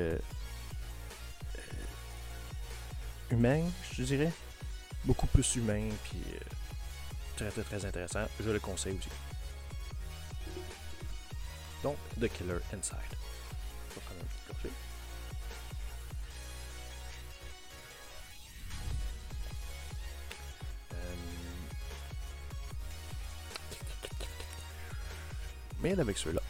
[3.31, 4.31] humain, je dirais.
[5.05, 6.19] Beaucoup plus humain, puis
[7.35, 8.25] très, très, très intéressant.
[8.39, 9.09] Je le conseille aussi.
[11.83, 13.26] Donc, The Killer Inside.
[25.81, 26.41] Mais avec ceux-là.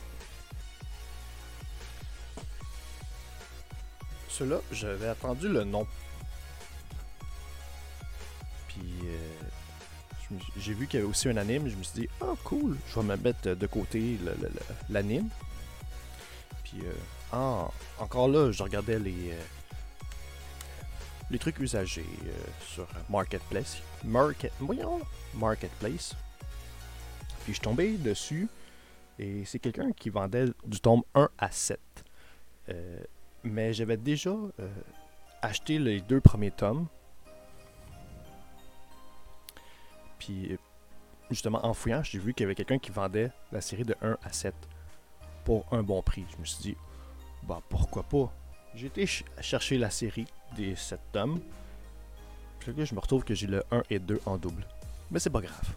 [4.30, 5.88] Ceux-là, j'avais attendu le nom.
[8.68, 11.68] Puis euh, j'ai vu qu'il y avait aussi un anime.
[11.68, 14.20] Je me suis dit, ah cool, je vais me mettre de côté
[14.90, 15.30] l'anime.
[16.64, 16.84] Puis
[17.32, 17.68] ah,
[18.00, 19.42] encore là, je regardais les, euh,
[21.30, 22.06] les trucs usagés
[22.66, 23.78] sur Marketplace.
[24.04, 25.02] Market, voyons,
[25.34, 26.16] Marketplace.
[27.44, 28.48] Puis je suis tombé dessus
[29.20, 31.80] et c'est quelqu'un qui vendait du tome 1 à 7.
[32.70, 33.00] Euh,
[33.44, 34.70] mais j'avais déjà euh,
[35.42, 36.88] acheté les deux premiers tomes.
[40.20, 40.58] Puis euh,
[41.30, 44.18] justement en fouillant, j'ai vu qu'il y avait quelqu'un qui vendait la série de 1
[44.24, 44.54] à 7
[45.46, 46.26] pour un bon prix.
[46.36, 46.78] Je me suis dit,
[47.44, 48.32] bah pourquoi pas?
[48.76, 51.40] J'ai été ch- chercher la série des 7 tomes.
[52.60, 54.68] Puis là, je me retrouve que j'ai le 1 et 2 en double.
[55.10, 55.76] Mais c'est pas grave.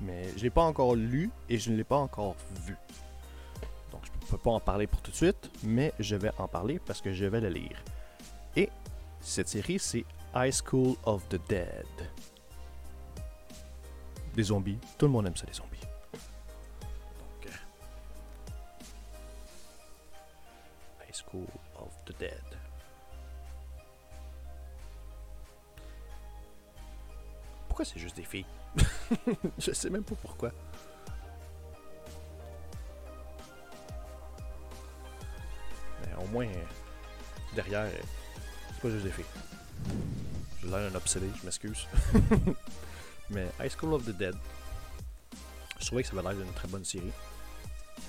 [0.00, 2.34] Mais je l'ai pas encore lu et je ne l'ai pas encore
[2.66, 2.76] vu.
[3.90, 6.46] Donc je peux peut pas en parler pour tout de suite, mais je vais en
[6.46, 7.82] parler parce que je vais le lire.
[8.56, 8.70] Et
[9.20, 11.86] cette série, c'est High School of the Dead.
[14.34, 14.78] Des zombies.
[14.96, 15.80] Tout le monde aime ça, les zombies.
[17.46, 17.50] Euh,
[21.04, 21.46] High School
[21.78, 22.40] of the Dead.
[27.66, 28.46] Pourquoi c'est juste des filles?
[29.58, 30.52] Je sais même pas pourquoi.
[36.02, 36.46] Mais au moins,
[37.54, 37.86] derrière,
[38.72, 39.24] c'est pas juste des filles.
[40.62, 41.86] J'ai l'air d'un obsédé, je m'excuse.
[43.30, 44.34] Mais High School of the Dead,
[45.78, 47.12] je trouvais que ça avait l'air d'une très bonne série.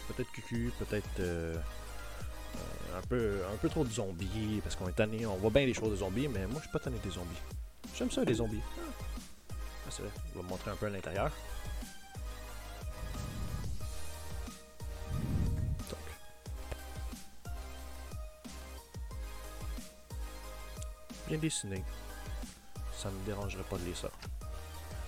[0.07, 1.55] Peut-être cucu, peut-être euh,
[2.55, 5.65] euh, un, peu, un peu trop de zombies, parce qu'on est tanné, on voit bien
[5.65, 7.41] les choses de zombies, mais moi je suis pas tanné des zombies.
[7.95, 8.61] J'aime ça les zombies.
[8.77, 8.81] Ah,
[9.91, 11.31] c'est vrai, je vais vous montrer un peu à l'intérieur.
[15.89, 15.99] Donc.
[21.27, 21.83] Bien dessiné.
[22.97, 24.09] Ça me dérangerait pas de lire ça.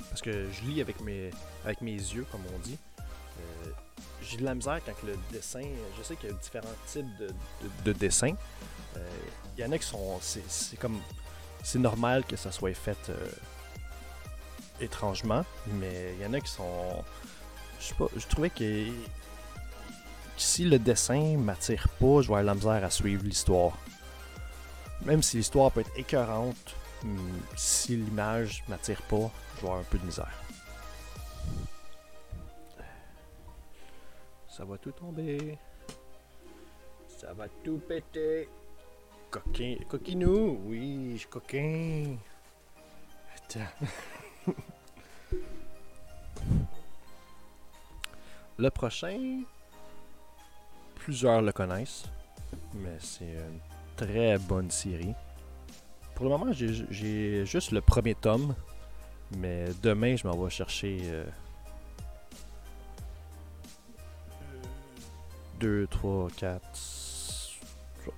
[0.09, 1.31] Parce que je lis avec mes,
[1.63, 2.77] avec mes yeux, comme on dit.
[2.99, 3.71] Euh,
[4.21, 5.63] J'ai de la misère quand le dessin.
[5.97, 7.34] Je sais qu'il y a différents types de, de,
[7.86, 8.36] de dessins.
[8.97, 9.09] Euh,
[9.57, 10.19] Il y en a qui sont.
[10.21, 10.99] C'est c'est comme.
[11.63, 13.15] C'est normal que ça soit fait euh,
[14.80, 17.03] étrangement, mais il y en a qui sont.
[17.80, 18.88] Je sais pas, je trouvais que.
[20.36, 23.78] Si le dessin m'attire pas, je vais avoir la misère à suivre l'histoire.
[25.05, 29.84] Même si l'histoire peut être écœurante, hum, si l'image m'attire pas, je vais avoir un
[29.84, 30.43] peu de misère.
[34.47, 35.57] Ça va tout tomber.
[37.07, 38.47] Ça va tout péter.
[39.32, 39.78] Coquin.
[39.89, 40.61] Coquinou.
[40.65, 42.17] Oui, je suis coquin.
[43.36, 43.61] Attends.
[48.57, 49.43] le prochain,
[50.95, 52.05] plusieurs le connaissent,
[52.73, 53.59] mais c'est une
[53.95, 55.13] très bonne série.
[56.15, 58.55] Pour le moment, j'ai juste le premier tome,
[59.37, 61.25] mais demain, je m'en vais chercher euh,
[65.59, 66.61] 2, 3, 4.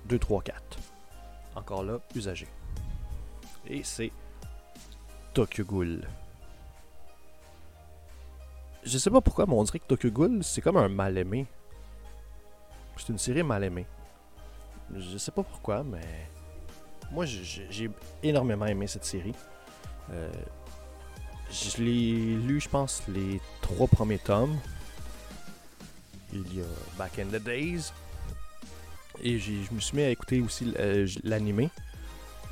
[0.06, 0.78] 2, 3, 4.
[1.54, 2.46] Encore là, usagé.
[3.68, 4.10] Et c'est
[5.36, 6.00] Tokyo Ghoul.
[8.82, 11.44] Je sais pas pourquoi, mais on dirait que Tokyo Ghoul, c'est comme un mal aimé.
[12.96, 13.84] C'est une série mal aimée.
[14.96, 16.26] Je sais pas pourquoi, mais.
[17.12, 17.90] Moi, j'ai
[18.22, 19.34] énormément aimé cette série.
[20.10, 20.32] Euh,
[21.50, 24.56] je l'ai lu, je pense, les trois premiers tomes.
[26.32, 26.66] Il y a
[26.96, 27.92] Back in the Days.
[29.22, 31.68] Et je me suis mis à écouter aussi euh, l'animé.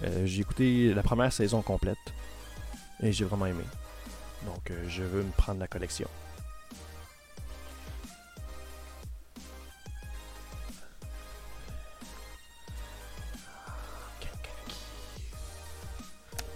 [0.02, 1.96] Euh, j'ai écouté la première saison complète.
[3.00, 3.64] Et j'ai vraiment aimé.
[4.44, 6.08] Donc, euh, je veux me prendre la collection.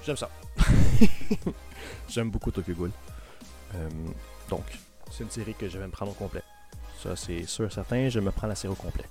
[0.09, 0.31] J'aime ça.
[2.09, 2.91] J'aime beaucoup Tokyo Ghoul.
[3.75, 3.91] Euh,
[4.49, 4.65] donc,
[5.11, 6.43] c'est une série que je vais me prendre au complet.
[7.03, 9.05] Ça, c'est sûr certain, je me prends la série au complet.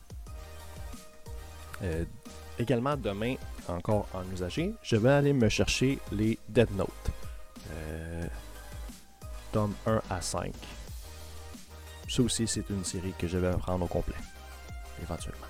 [1.84, 2.04] Euh,
[2.60, 3.36] également, demain,
[3.68, 7.12] encore en usager, je vais aller me chercher les Dead Note.
[7.72, 8.26] Euh,
[9.51, 10.53] tome 1 à 5.
[12.10, 14.16] Ça aussi, c'est une série que je vais prendre au complet.
[15.01, 15.47] Éventuellement.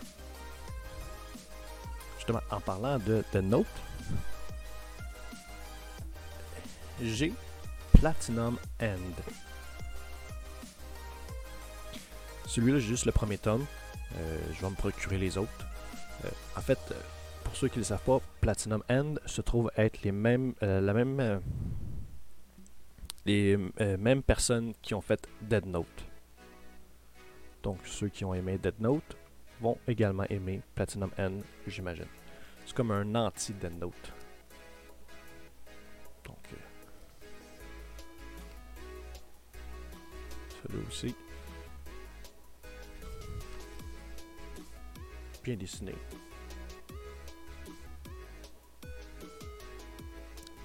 [2.17, 3.65] Justement, en parlant de Dead Note,
[7.01, 7.33] j'ai
[7.93, 9.21] Platinum End.
[12.47, 13.65] Celui-là, j'ai juste le premier tome.
[14.15, 15.51] Euh, je vais me procurer les autres.
[16.25, 16.95] Euh, en fait, euh,
[17.43, 20.81] pour ceux qui ne le savent pas, Platinum End se trouve être les mêmes, euh,
[20.81, 21.41] la même,
[23.25, 23.57] les
[23.97, 26.05] mêmes personnes qui ont fait Dead Note.
[27.63, 29.17] Donc, ceux qui ont aimé Dead Note
[29.59, 32.07] vont également aimer Platinum End, j'imagine.
[32.65, 34.13] C'est comme un anti-Dead Note.
[36.25, 36.37] Donc,
[40.63, 41.15] celui aussi.
[45.55, 45.95] Dessiné.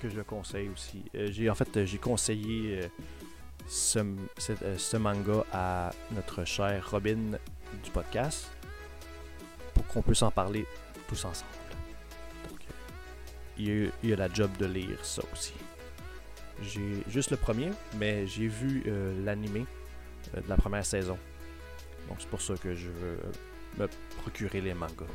[0.00, 1.04] Que je conseille aussi.
[1.14, 2.88] Euh, j'ai en fait j'ai conseillé euh,
[3.96, 7.38] euh, ce manga à notre cher Robin
[7.84, 8.50] du podcast
[9.74, 10.66] pour qu'on puisse en parler
[11.08, 11.50] tous ensemble.
[13.58, 15.54] Il, y a, la job de lire ça aussi.
[16.62, 19.64] J'ai juste le premier, mais j'ai vu euh, l'animé
[20.34, 21.18] de la première saison.
[22.08, 23.18] Donc c'est pour ça que je veux
[23.78, 23.88] me
[24.20, 25.06] procurer les mangas.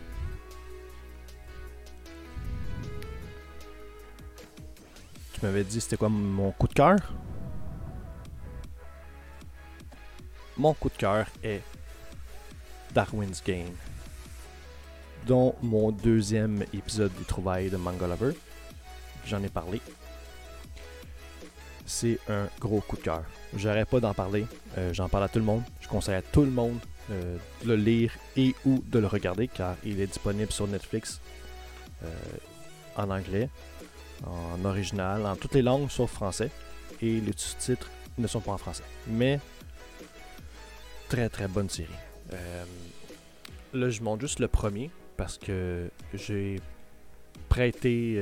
[5.34, 6.98] Tu m'avais dit c'était quoi mon coup de cœur?
[10.58, 11.62] Mon coup de cœur est
[12.92, 13.76] Darwin's Game,
[15.28, 18.36] dont mon deuxième épisode des trouvailles de Manga Lover.
[19.28, 19.80] J'en ai parlé.
[21.86, 23.24] C'est un gros coup de cœur.
[23.56, 24.48] J'arrête pas d'en parler.
[24.78, 25.64] Euh, J'en parle à tout le monde.
[25.82, 26.80] Je conseille à tout le monde
[27.10, 31.22] euh, le lire et ou de le regarder car il est disponible sur Netflix
[32.04, 32.08] euh,
[32.98, 33.50] en anglais,
[34.26, 36.52] en original, en toutes les langues sauf français.
[37.02, 38.84] Et les sous-titres ne sont pas en français.
[39.08, 39.40] Mais
[41.08, 41.90] très très bonne série.
[42.34, 42.66] Euh,
[43.74, 46.60] là, je montre juste le premier parce que j'ai
[47.48, 48.16] prêté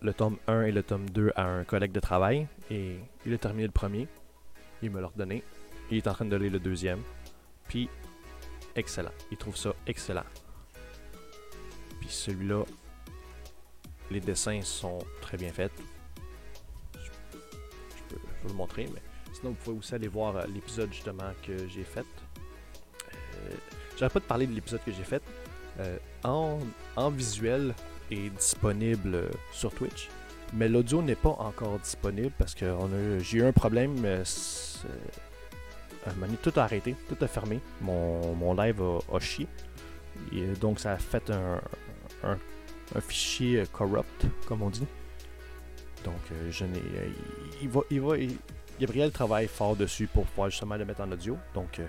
[0.00, 2.96] le tome 1 et le tome 2 à un collègue de travail et
[3.26, 4.08] il a terminé le premier.
[4.82, 5.42] Il me l'a redonné.
[5.90, 7.02] Il est en train de lire le deuxième.
[7.68, 7.88] Puis,
[8.74, 9.12] excellent.
[9.30, 10.24] Il trouve ça excellent.
[12.00, 12.64] Puis celui-là,
[14.10, 15.72] les dessins sont très bien faits.
[16.94, 17.00] Je,
[18.08, 19.02] peux, vous le montrer, mais
[19.34, 22.06] sinon, vous pouvez aussi aller voir euh, l'épisode justement que j'ai fait.
[23.12, 23.54] Euh,
[23.98, 25.22] J'arrête pas de parler de l'épisode que j'ai fait.
[25.80, 26.58] Euh, en,
[26.96, 27.74] en visuel
[28.10, 30.08] est disponible euh, sur Twitch,
[30.54, 32.74] mais l'audio n'est pas encore disponible parce que
[33.20, 33.96] j'ai eu un problème.
[36.06, 36.10] Euh,
[36.42, 37.60] tout a arrêté, tout a fermé.
[37.80, 39.46] Mon, mon live a, a chié.
[40.32, 41.60] Et donc ça a fait un,
[43.00, 44.86] fichier euh, corrupt, comme on dit.
[46.04, 46.82] Donc euh, je n'ai.
[47.62, 48.36] il, va, il va, il-
[48.80, 51.36] Gabriel travaille fort dessus pour pouvoir justement le mettre en audio.
[51.52, 51.80] Donc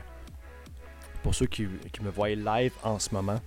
[1.21, 1.67] pour ceux qui,
[2.01, 3.39] me voient live en ce moment,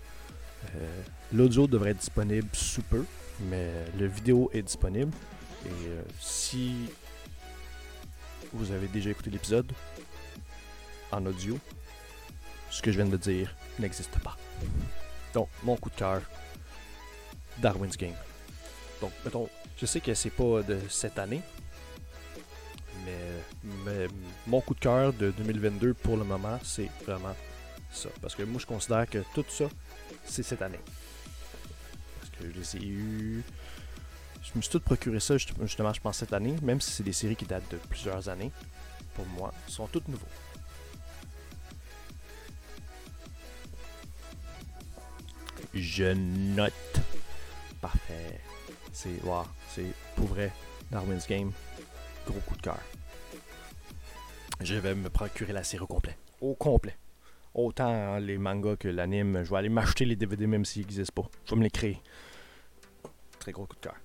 [1.32, 3.04] l'audio devrait être disponible sous peu,
[3.50, 5.10] mais le vidéo est disponible.
[5.66, 5.70] Et
[6.20, 6.88] si
[8.52, 9.72] vous avez déjà écouté l'épisode
[11.12, 11.58] en audio,
[12.70, 14.36] ce que je viens de dire n'existe pas.
[15.34, 16.22] Donc, mon coup de cœur,
[17.58, 18.14] Darwin's Game.
[19.00, 19.48] Donc, mettons,
[19.78, 21.42] je sais que c'est pas de cette année,
[23.84, 24.06] mais,
[24.46, 27.34] mon coup de cœur de 2022 pour le moment, c'est vraiment
[27.90, 28.08] ça.
[28.20, 29.64] Parce que moi, je considère que tout ça,
[30.24, 30.80] c'est cette année.
[32.20, 33.42] Parce que je les ai eus.
[34.42, 37.02] Je me suis tout procuré ça juste- justement, je pense, cette année, même si c'est
[37.02, 38.50] des séries qui datent de plusieurs années.
[39.14, 40.26] Pour moi, sont toutes nouveaux.
[45.74, 46.72] Je note.
[47.80, 48.40] Parfait.
[48.92, 50.52] C'est wow, c'est pour vrai
[50.90, 51.52] Darwin's Game.
[52.26, 52.78] Gros coup de cœur.
[54.60, 56.16] Je vais me procurer la série au complet.
[56.40, 56.96] Au complet.
[57.54, 59.42] Autant les mangas que l'anime.
[59.44, 61.28] Je vais aller m'acheter les DVD même s'ils n'existent pas.
[61.46, 62.00] Je vais me les créer.
[63.38, 63.96] Très gros coup de cœur.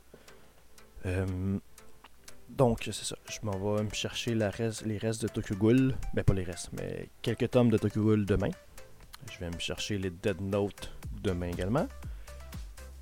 [1.05, 1.59] Euh,
[2.49, 3.18] donc, c'est ça.
[3.30, 5.95] Je m'en vais me chercher les restes de Tokyo Ghoul.
[6.13, 8.49] Ben, pas les restes, mais quelques tomes de Tokyo Ghoul demain.
[9.32, 10.91] Je vais me chercher les Dead Note
[11.22, 11.88] demain également.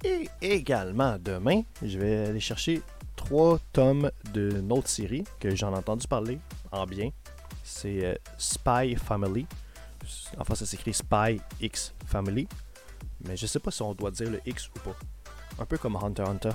[0.03, 2.81] Et également demain, je vais aller chercher
[3.15, 6.39] trois tomes d'une autre série que j'en ai entendu parler
[6.71, 7.09] en bien.
[7.63, 9.47] C'est euh, Spy Family.
[10.37, 12.47] Enfin, ça s'écrit Spy X Family.
[13.25, 14.95] Mais je sais pas si on doit dire le X ou pas.
[15.57, 16.51] Un peu comme Hunter Hunter.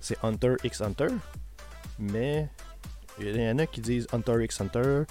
[0.00, 1.08] C'est Hunter x Hunter.
[1.98, 2.48] Mais
[3.18, 5.02] il y en a qui disent Hunter x Hunter.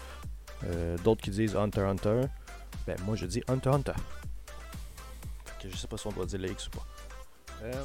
[0.64, 2.22] euh, D'autres qui disent Hunter Hunter.
[2.86, 3.94] Ben, moi je dis Hunter Hunter.
[5.60, 6.86] Que je sais pas si on doit dire le X ou pas.
[7.64, 7.84] Euh,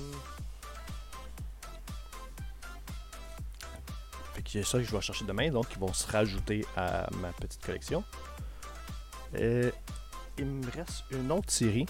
[4.35, 7.07] Fait que c'est ça que je vais chercher demain, donc ils vont se rajouter à
[7.21, 8.03] ma petite collection.
[9.35, 9.71] Euh,
[10.39, 11.87] il me reste une autre série.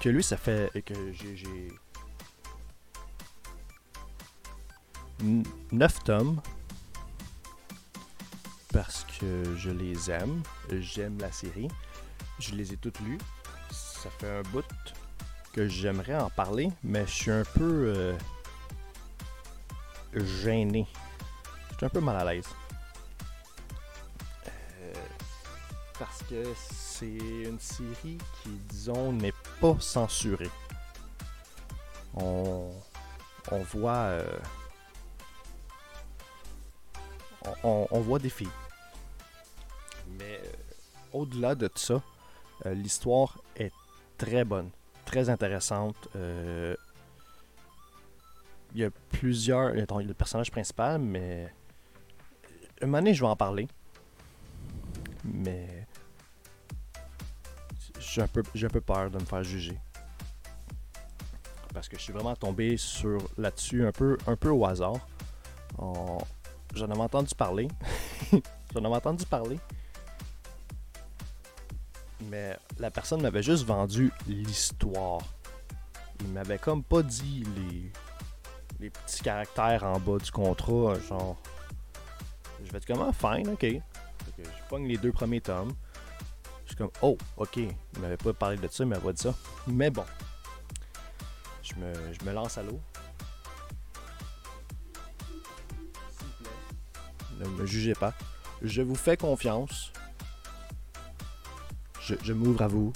[0.00, 1.36] Que lui, ça fait que j'ai.
[1.36, 1.72] j'ai
[5.72, 6.40] 9 tomes.
[8.72, 10.42] Parce que je les aime.
[10.70, 11.68] J'aime la série.
[12.38, 13.18] Je les ai toutes lues.
[13.70, 14.64] Ça fait un bout
[15.52, 18.16] que j'aimerais en parler, mais je suis un peu euh,
[20.14, 20.86] gêné.
[21.70, 22.46] Je suis un peu mal à l'aise.
[24.46, 24.92] Euh,
[25.98, 30.50] parce que c'est une série qui, disons, n'est pas censurée.
[32.16, 32.70] On,
[33.72, 33.92] voit.
[33.92, 34.38] euh,
[37.62, 38.48] on, on- voit des filles.
[40.18, 40.40] Mais
[41.12, 42.00] au-delà de ça,
[42.66, 43.72] euh, l'histoire est
[44.18, 44.70] très bonne,
[45.04, 46.08] très intéressante.
[46.16, 46.74] Euh,
[48.74, 49.74] il y a plusieurs.
[49.74, 51.52] il y a le personnage principal, mais.
[52.82, 53.68] Un moment donné, je vais en parler.
[55.24, 55.86] Mais.
[57.98, 59.78] J'ai un, peu, un peu peur de me faire juger.
[61.72, 65.06] Parce que je suis vraiment tombé sur là-dessus un peu, un peu au hasard.
[66.74, 67.68] J'en avais entendu parler.
[68.74, 69.58] J'en avais entendu parler.
[72.34, 75.20] Mais la personne m'avait juste vendu l'histoire.
[76.18, 77.92] Il m'avait comme pas dit les,
[78.80, 80.98] les petits caractères en bas du contrat.
[81.08, 81.36] Genre,
[82.64, 83.12] je vais être comment?
[83.12, 83.60] Fine, ok.
[83.60, 85.72] Que je pogne les deux premiers tomes.
[86.64, 89.34] Je suis comme, oh, ok, il m'avait pas parlé de ça, il m'avait dit ça.
[89.68, 90.04] Mais bon,
[91.62, 92.80] je me, je me lance à l'eau.
[96.10, 98.12] S'il vous plaît, Ne me jugez pas.
[98.60, 99.92] Je vous fais confiance.
[102.06, 102.92] Je, m'ouvre à vous.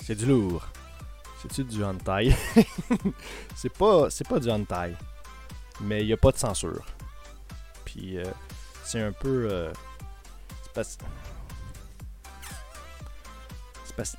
[0.00, 0.64] C'est du lourd.
[1.42, 2.32] C'est-tu du hentai?
[3.56, 4.94] c'est pas, c'est pas du hentai.
[5.80, 6.84] Mais il n'y a pas de censure.
[7.84, 8.24] Puis euh,
[8.84, 9.48] c'est un peu.
[9.50, 9.72] euh,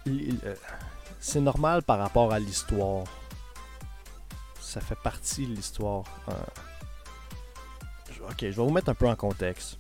[0.07, 0.55] euh,
[1.19, 3.05] c'est normal par rapport à l'histoire.
[4.75, 6.03] Ça fait partie de l'histoire.
[6.27, 6.33] Euh,
[8.29, 9.79] ok, je vais vous mettre un peu en contexte.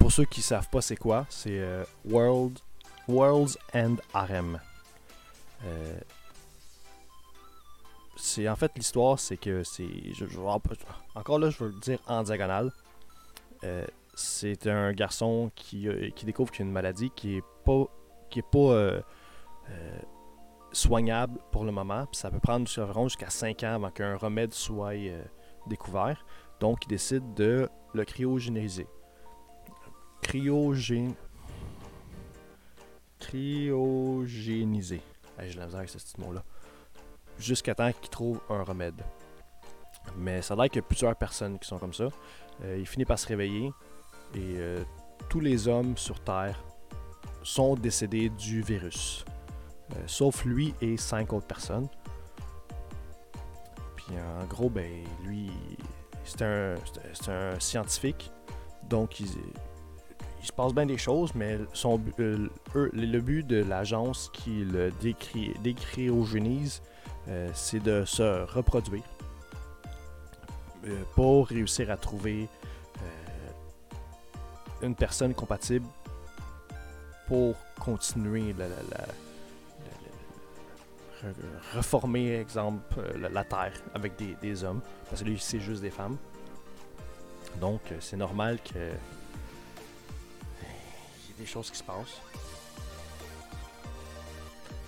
[0.00, 2.58] Pour ceux qui savent pas c'est quoi, c'est euh, World,
[3.06, 4.58] Worlds End Harem.
[5.64, 6.00] Euh,
[8.16, 9.86] c'est en fait l'histoire, c'est que c'est.
[11.14, 12.72] encore là, je veux le dire en diagonale.
[14.16, 15.86] C'est un garçon qui,
[16.16, 17.84] qui découvre qu'il a une maladie qui est pas
[18.30, 19.04] qui est pas
[20.74, 22.06] soignable pour le moment.
[22.06, 25.24] Puis ça peut prendre environ jusqu'à 5 ans avant qu'un remède soit euh,
[25.66, 26.24] découvert.
[26.60, 28.86] Donc il décide de le cryogéniser.
[30.22, 31.14] Cryogén...
[33.18, 35.00] Cryogéniser.
[35.38, 36.42] J'ai la misère avec ce petit mot-là.
[37.38, 39.02] Jusqu'à temps qu'il trouve un remède.
[40.16, 42.08] Mais ça a l'air qu'il y a plusieurs personnes qui sont comme ça.
[42.62, 43.72] Euh, il finit par se réveiller
[44.34, 44.84] et euh,
[45.28, 46.62] tous les hommes sur Terre
[47.42, 49.24] sont décédés du virus.
[49.92, 51.88] Euh, sauf lui et cinq autres personnes.
[53.96, 54.06] Puis
[54.40, 55.50] en gros, ben lui,
[56.24, 56.74] c'est un,
[57.28, 58.30] un- scientifique.
[58.88, 59.28] Donc il,
[60.42, 65.58] se passe bien des choses, mais son, euh, le but de l'agence qui le décry-
[65.62, 66.82] décryogénise,
[67.28, 69.02] euh, c'est de se reproduire
[70.86, 72.48] euh, pour réussir à trouver
[74.82, 75.86] une personne compatible
[77.26, 79.06] pour continuer la, la-
[81.74, 86.16] reformer, exemple, euh, la, Terre avec des, hommes, parce que lui, c'est juste des femmes.
[87.60, 88.90] Donc, euh, c'est normal que
[90.62, 92.20] il y des choses qui se passent.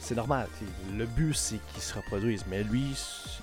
[0.06, 0.48] C'est normal.
[0.96, 2.44] Le but, c'est qu'ils se reproduisent.
[2.48, 2.94] Mais lui,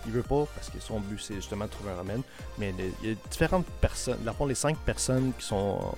[0.06, 2.22] il veut pas parce que son but, c'est justement de trouver un remède.
[2.58, 4.20] Mais il y a différentes personnes.
[4.38, 5.94] Fond, les cinq personnes qui sont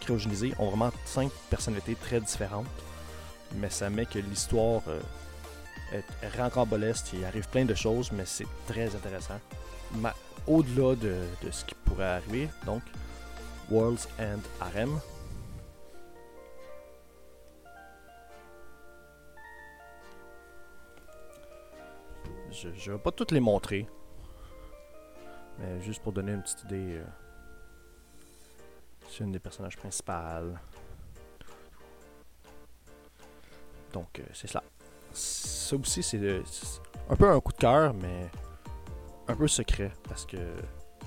[0.00, 2.66] cryogénisées ont vraiment cinq personnalités très différentes.
[3.56, 5.00] Mais ça met que l'histoire euh,
[6.38, 7.12] rocambolesque.
[7.14, 9.40] Il arrive plein de choses, mais c'est très intéressant.
[10.46, 12.82] Au-delà de, ce qui pourrait arriver, donc,
[13.70, 15.00] World's End Harem.
[22.50, 23.86] Je ne vais pas toutes les montrer.
[25.58, 26.96] Mais juste pour donner une petite idée.
[26.98, 27.04] euh,
[29.08, 30.60] c'est une des personnages principales.
[33.92, 34.64] Donc, euh, c'est cela.
[35.14, 36.42] Ça aussi, c'est
[37.08, 38.30] un peu un coup de cœur, mais
[39.28, 39.92] un peu secret.
[40.08, 40.36] Parce que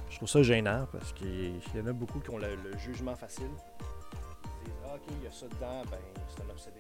[0.10, 0.88] je trouve ça gênant.
[0.92, 3.50] Parce qu'il y en a beaucoup qui ont le, jugement facile.
[4.86, 5.98] Ah, ok, il y a ça dedans, ben,
[6.30, 6.78] c'est un obsédé.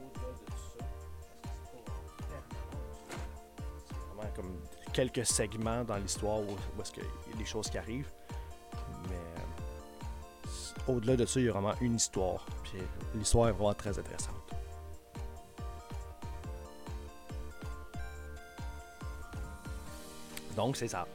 [0.00, 0.84] Au-delà de ça,
[3.86, 4.52] c'est vraiment comme
[4.92, 6.82] quelques segments dans l'histoire où, où
[7.30, 8.10] y a des choses qui arrivent.
[9.08, 12.46] Mais euh, au-delà de ça, il y a vraiment une histoire.
[12.64, 12.78] Puis
[13.14, 14.37] l'histoire est vraiment très intéressante.
[20.58, 21.06] Donc c'est ça.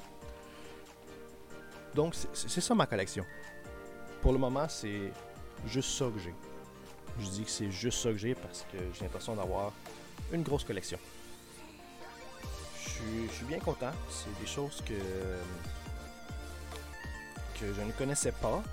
[1.94, 3.26] Donc c'est- ça ma collection.
[4.22, 5.12] Pour le moment, c'est
[5.68, 6.34] juste ça que j'ai.
[7.20, 9.74] Je dis que c'est juste ça que j'ai parce que j'ai l'impression d'avoir
[10.32, 10.98] une grosse collection.
[12.86, 12.90] Je
[13.34, 13.92] suis- bien content.
[14.10, 14.94] C'est des choses que,
[17.60, 18.64] que je ne connaissais pas.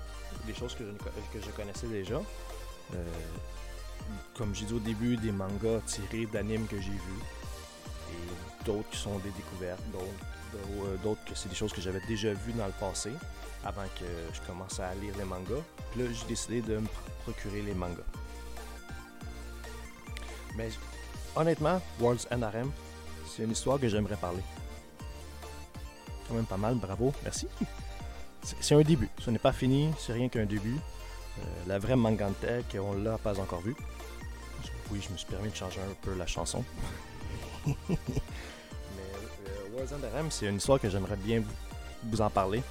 [0.45, 2.15] Des choses que je, connaissais déjà.
[2.95, 3.03] Euh,
[4.37, 7.23] comme j'ai dit au début, des mangas tirés d'animes que j'ai vus.
[8.13, 9.83] Et d'autres qui sont des découvertes.
[9.95, 9.99] Euh,
[11.03, 13.11] d'autres que c'est des choses que j'avais déjà vues dans le passé.
[13.63, 15.61] Avant que je commence à lire les mangas.
[15.91, 16.89] Puis là, j'ai décidé de me pr-
[17.23, 18.01] procurer les mangas.
[20.55, 20.69] Mais
[21.35, 22.71] honnêtement, World's Harem,
[23.27, 24.41] c'est une histoire que j'aimerais parler.
[26.27, 27.47] Quand même pas mal, bravo, merci.
[28.43, 30.75] C'est c'est un début, ce n'est pas fini, c'est rien qu'un début.
[31.37, 33.75] Euh, la vraie Mangantech, on l'a pas encore vue.
[34.89, 36.63] Oui, je me suis permis de changer un peu la chanson.
[39.91, 41.43] Euh, Harem, c'est une histoire que j'aimerais bien
[42.03, 42.63] vous, en parler,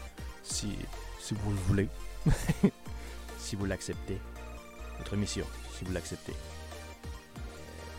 [0.42, 0.76] si,
[1.18, 1.88] si vous le voulez.
[3.38, 4.18] si vous l'acceptez.
[4.98, 5.46] Votre mission,
[5.76, 6.34] si vous l'acceptez.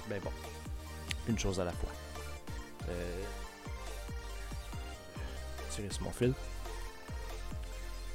[0.09, 0.31] Ben bon,
[1.27, 1.89] une chose à la fois.
[2.89, 3.23] Euh,
[5.69, 6.33] tirer sur mon fil.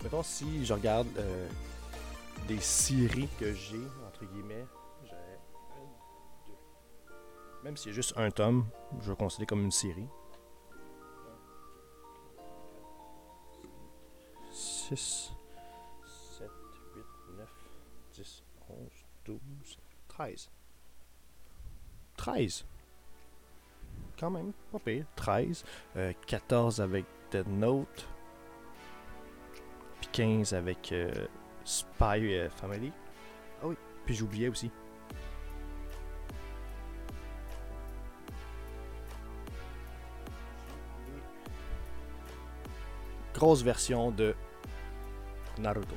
[0.03, 1.49] Mettons si je regarde euh,
[2.49, 4.67] des séries que j'ai, entre guillemets,
[6.47, 6.55] deux.
[7.65, 8.67] Même si c'est juste un tome,
[9.01, 10.09] je vais considérer comme une série.
[14.89, 15.33] 6,
[16.39, 16.49] 7,
[16.95, 17.05] 8,
[17.39, 17.49] 9,
[18.15, 18.79] 10, 11,
[19.25, 20.49] 12, 13.
[22.17, 22.65] 13.
[24.17, 25.05] Quand même, pas pire.
[25.17, 25.65] 13.
[25.97, 28.07] Euh, 14 avec Dead Note.
[29.99, 31.27] Puis 15 avec euh,
[31.65, 32.93] Spy euh, Family.
[33.63, 33.75] Ah oui,
[34.05, 34.71] puis j'oubliais aussi.
[43.35, 44.37] Grosse version de
[45.59, 45.97] Naruto.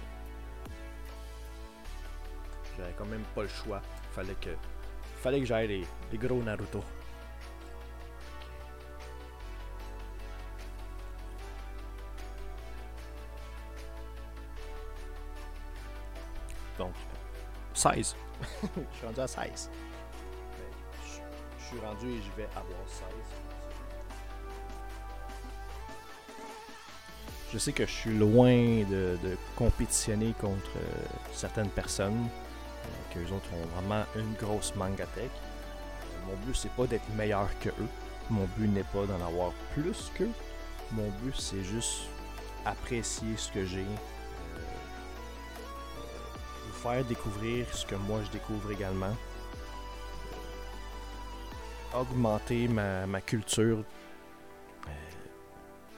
[2.78, 3.82] J'avais quand même pas le choix.
[4.12, 4.52] Fallait que,
[5.18, 6.84] fallait que j'aille les, les gros Naruto.
[16.78, 16.94] Donc,
[17.74, 18.16] 16.
[18.64, 19.70] je suis rendu à 16.
[20.58, 20.64] Mais
[21.04, 21.20] Je
[21.60, 23.04] je suis rendu et je vais avoir 16.
[27.52, 29.18] Je sais que je suis loin de,
[29.56, 35.32] compétitionner contre euh, certaines personnes, euh, qu'eux autres ont vraiment une grosse mangatech.
[36.28, 37.90] Mon but, c'est pas d'être meilleur que eux.
[38.30, 40.30] Mon but n'est pas d'en avoir plus qu'eux.
[40.92, 42.02] Mon but, c'est juste
[42.66, 43.80] apprécier ce que j'ai.
[43.80, 44.60] euh,
[46.68, 49.16] vous faire découvrir ce que moi je découvre également.
[51.96, 53.80] Augmenter ma, ma culture.
[54.88, 54.92] Euh,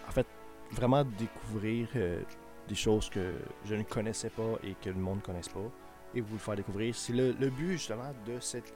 [0.08, 0.26] en fait,
[0.72, 2.22] vraiment découvrir euh,
[2.68, 3.34] des choses que
[3.66, 5.60] je ne connaissais pas et que le monde ne connaisse pas.
[6.14, 6.94] Et vous le faire découvrir.
[6.96, 8.74] C'est le, le but justement de, cette,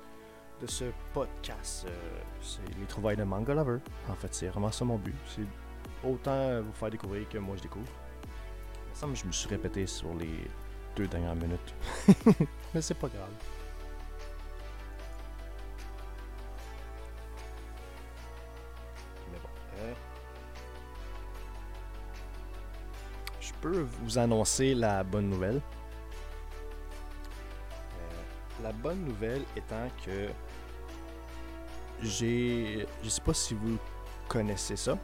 [0.62, 1.86] de ce podcast.
[1.88, 1.92] euh,
[2.42, 3.80] c'est les trouvailles de Manga Lover.
[4.10, 5.16] En fait, c'est vraiment ça mon but.
[5.28, 7.92] C'est autant vous faire découvrir que moi je découvre.
[9.04, 10.48] Il je me suis répété sur les
[10.96, 11.76] deux dernières minutes.
[12.74, 13.30] Mais c'est pas grave.
[23.66, 25.60] Peux vous annoncer la bonne nouvelle.
[27.98, 30.30] Euh, la bonne nouvelle étant que
[32.04, 32.86] j'ai.
[33.04, 33.80] Je sais pas si vous
[34.28, 35.00] connaissez ça,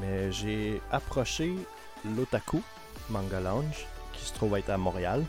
[0.00, 1.54] mais j'ai approché
[2.16, 2.60] l'Otaku
[3.10, 5.24] Manga Lounge qui se trouve être à Montréal.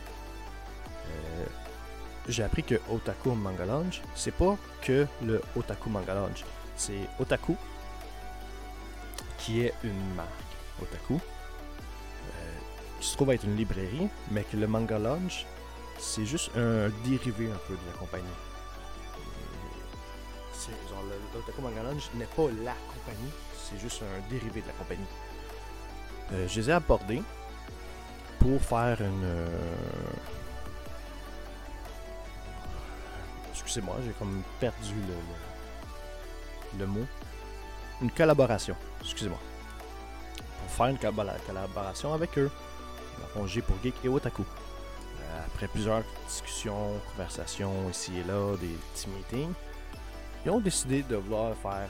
[1.06, 1.46] Euh,
[2.28, 6.44] j'ai appris que Otaku Manga Lounge, c'est pas que le Otaku Manga Lounge,
[6.74, 7.56] c'est Otaku
[9.38, 10.28] qui est une marque
[10.82, 11.20] Otaku
[13.00, 15.46] se trouve être une librairie, mais que le Manga Lounge,
[15.98, 18.24] c'est juste un dérivé un peu de la compagnie.
[21.08, 25.06] Le l'Otaku Manga Lounge n'est pas la compagnie, c'est juste un dérivé de la compagnie.
[26.32, 27.22] Euh, je les ai abordés
[28.38, 29.24] pour faire une.
[29.24, 29.46] euh,
[33.52, 37.06] Excusez-moi, j'ai comme perdu le, le, mot.
[38.02, 39.38] Une collaboration, excusez-moi.
[40.36, 42.50] Pour faire une collab- collaboration avec eux.
[43.28, 44.42] Fond, pour Geek et Otaku.
[44.42, 49.52] Euh, après plusieurs discussions, conversations ici et là, des petits meetings,
[50.44, 51.88] ils ont décidé de vouloir faire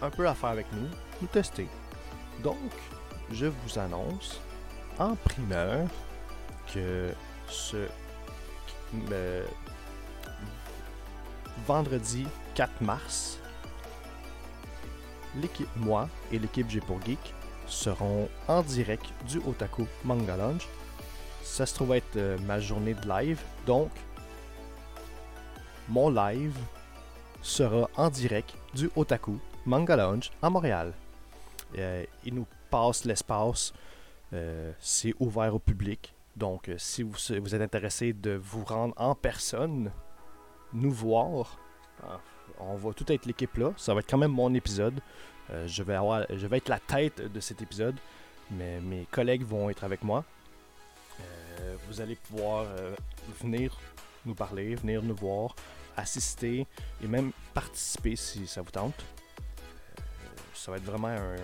[0.00, 0.88] un peu affaire avec nous,
[1.20, 1.68] nous tester.
[2.42, 2.56] Donc,
[3.30, 4.40] je vous annonce
[4.98, 5.86] en primeur
[6.72, 7.12] que
[7.48, 7.88] ce
[9.10, 9.46] euh,
[11.66, 13.38] vendredi 4 mars,
[15.36, 17.34] l'équipe, moi et l'équipe G pour Geek
[17.72, 20.68] seront en direct du Otaku Manga Lounge.
[21.42, 23.90] Ça se trouve être euh, ma journée de live, donc
[25.88, 26.56] mon live
[27.40, 30.92] sera en direct du Otaku Manga Lounge à Montréal.
[31.78, 33.72] Euh, il nous passe l'espace,
[34.32, 36.14] euh, c'est ouvert au public.
[36.36, 39.90] Donc, si vous, vous êtes intéressé de vous rendre en personne,
[40.72, 41.58] nous voir,
[42.02, 42.20] ah,
[42.58, 43.72] on va tout être l'équipe là.
[43.76, 45.00] Ça va être quand même mon épisode.
[45.52, 47.96] Euh, je, vais être la tête de cet épisode,
[48.50, 50.24] mais mes collègues vont être avec moi.
[51.20, 52.94] Euh, vous allez pouvoir euh,
[53.40, 53.78] venir
[54.24, 55.54] nous parler, venir nous voir,
[55.96, 56.66] assister
[57.02, 59.04] et même participer si ça vous tente.
[60.54, 61.36] Ça va être vraiment un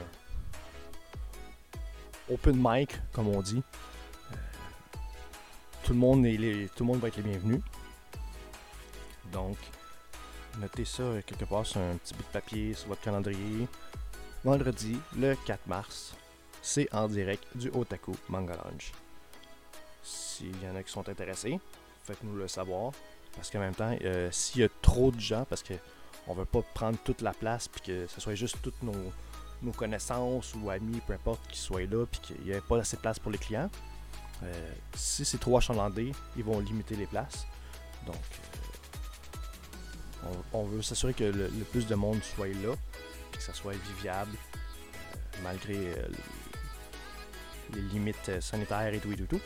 [2.31, 3.63] open mic, comme on dit.
[5.83, 7.61] Tout, le monde est tout le monde va être les bienvenus.
[9.33, 9.57] Donc,
[10.59, 13.69] notez ça quelque part sur un petit bout de papier, sur votre calendrier.
[14.45, 16.15] Vendredi, le 4 mars,
[16.63, 18.93] c'est en direct du Otaku Manga Lounge.
[20.03, 21.59] S'il y en a qui sont intéressés,
[22.05, 22.93] faites-nous le savoir.
[23.35, 25.75] Parce qu'en même temps, euh, s'il y a trop de gens, parce que
[26.31, 30.55] On veut pas prendre toute la place puis que ce soit juste toutes nos, connaissances
[30.55, 33.19] ou amis, peu importe, qui soient là puis qu'il n'y ait pas assez de place
[33.19, 33.71] pour les clients.
[34.43, 37.47] Euh, si c'est trop achalandé, ils vont limiter les places.
[38.07, 38.17] Donc,
[40.25, 42.75] euh, on, veut s'assurer que le, plus de monde soit là,
[43.39, 46.09] que ça soit viviable, euh, malgré euh,
[47.73, 49.41] les limites euh, sanitaires et tout et tout.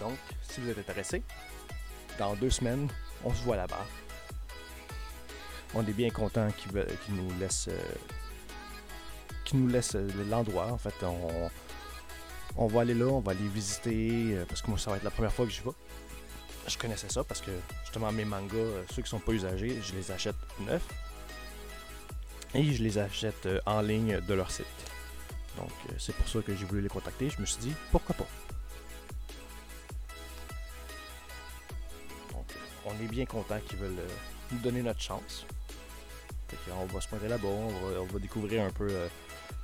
[0.00, 1.22] Donc, si vous êtes intéressé,
[2.18, 2.88] dans deux semaines,
[3.24, 3.86] on se voit là-bas.
[5.74, 7.68] On est bien content qu'ils nous laissent,
[9.52, 10.72] nous laissent euh, l'endroit.
[10.72, 11.50] En fait, on,
[12.56, 15.10] on va aller là, on va aller visiter, parce que moi, ça va être la
[15.10, 15.70] première fois que j'y vais.
[16.66, 17.50] Je connaissais ça parce que
[17.82, 20.86] justement, mes mangas, ceux qui sont pas usagés, je les achète neufs.
[22.54, 24.66] Et je les achète euh, en ligne de leur site.
[25.56, 27.28] Donc, euh, c'est pour ça que j'ai voulu les contacter.
[27.30, 28.26] Je me suis dit, pourquoi pas?
[32.32, 34.02] Donc, euh, on est bien content qu'ils veulent
[34.52, 35.46] nous donner notre chance.
[36.80, 38.88] On va se pointer là-bas, on va, découvrir un peu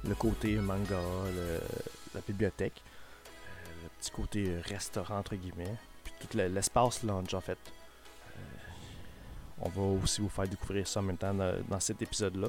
[0.02, 0.98] le côté manga,
[2.14, 2.82] la bibliothèque,
[3.84, 5.72] le petit côté restaurant entre guillemets,
[6.02, 7.58] puis tout le- l'espace lounge en fait.
[9.60, 12.48] On va aussi vous faire découvrir ça en même temps dans cet épisode-là.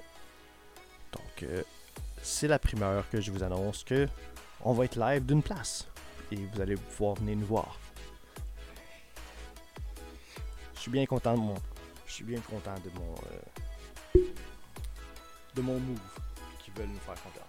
[1.11, 1.63] Donc, euh,
[2.21, 4.07] c'est la primeur que je vous annonce que
[4.63, 5.87] on va être live d'une place
[6.31, 7.77] et vous allez pouvoir venir nous voir.
[10.75, 11.55] Je suis bien content de mon,
[12.07, 13.15] je suis bien content de mon,
[14.15, 14.19] euh,
[15.55, 15.99] de mon move
[16.59, 17.47] qui veulent nous faire confiance.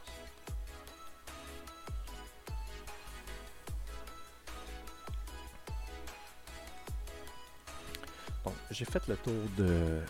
[8.45, 10.01] Donc, j'ai fait le tour de,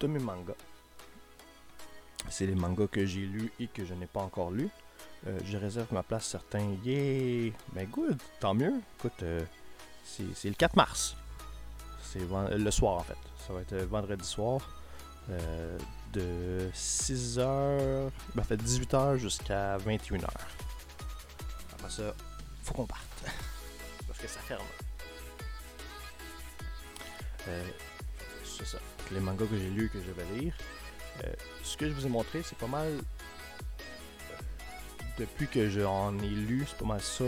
[0.00, 0.54] de mes mangas.
[2.36, 4.68] C'est les mangas que j'ai lus et que je n'ai pas encore lus.
[5.28, 6.74] Euh, je réserve ma place certains.
[6.84, 7.52] Yeah!
[7.72, 8.74] Ben good, tant mieux.
[8.98, 9.40] Écoute, euh,
[10.04, 11.14] c'est le 4 mars.
[12.02, 13.16] C'est ven- le soir en fait.
[13.46, 14.68] Ça va être euh, vendredi soir.
[15.30, 15.78] euh,
[16.12, 17.38] de 6h,
[18.34, 20.24] ben, en fait 18h jusqu'à 21h.
[21.72, 22.14] Après ça,
[22.64, 23.06] faut qu'on parte.
[24.08, 24.62] Parce que ça ferme.
[27.48, 27.64] Euh,
[28.44, 28.78] c'est ça.
[29.12, 30.54] Les mangas que j'ai lus que je vais lire.
[31.22, 32.86] Euh, ce que je vous ai montré, c'est pas mal.
[32.88, 34.34] euh,
[35.18, 37.24] Depuis que j'en ai lu, c'est pas mal ça.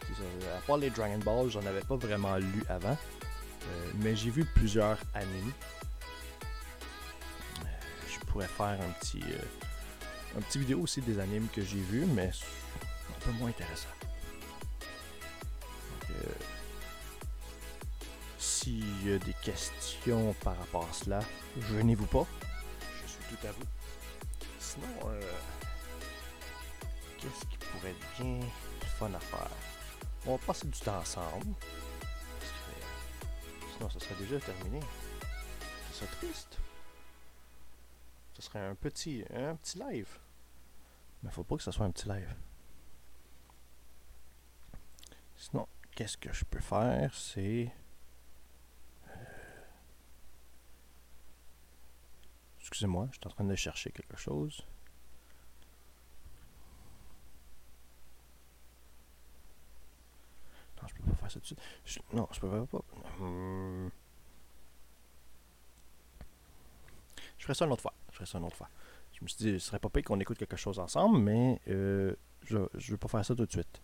[0.00, 0.56] Ça.
[0.56, 2.96] À part les Dragon Ball, j'en avais pas vraiment lu avant.
[2.96, 5.52] Euh, mais j'ai vu plusieurs animes.
[7.62, 7.66] Euh,
[8.08, 12.06] je pourrais faire un petit, euh, un petit vidéo aussi des animes que j'ai vus,
[12.06, 13.88] mais un peu moins intéressant.
[16.10, 16.14] Euh,
[18.38, 21.20] S'il y a des questions par rapport à cela,
[21.56, 22.26] venez-vous pas.
[24.58, 25.20] Sinon, euh,
[27.18, 28.40] qu'est-ce qui pourrait être bien
[28.98, 29.50] fun à faire?
[30.26, 31.54] On va passer du temps ensemble.
[33.76, 34.80] Sinon, ça serait déjà terminé.
[35.90, 36.58] Ce serait triste.
[38.34, 40.18] Ce serait un petit, un petit live.
[41.22, 42.34] Mais faut pas que ce soit un petit live.
[45.36, 47.14] Sinon, qu'est-ce que je peux faire?
[47.14, 47.70] C'est.
[52.76, 54.62] Excusez-moi, je suis en train de chercher quelque chose.
[60.76, 62.12] Non, je peux pas faire ça tout de suite.
[62.12, 62.84] Non, je peux pas.
[63.18, 63.90] Hum.
[67.38, 67.94] Je ferai ça une autre fois.
[68.10, 68.68] Je ferai ça une autre fois.
[69.14, 72.14] Je me suis dit, ce serait pas pire qu'on écoute quelque chose ensemble, mais euh,
[72.42, 73.80] je, je veux pas faire ça tout de suite.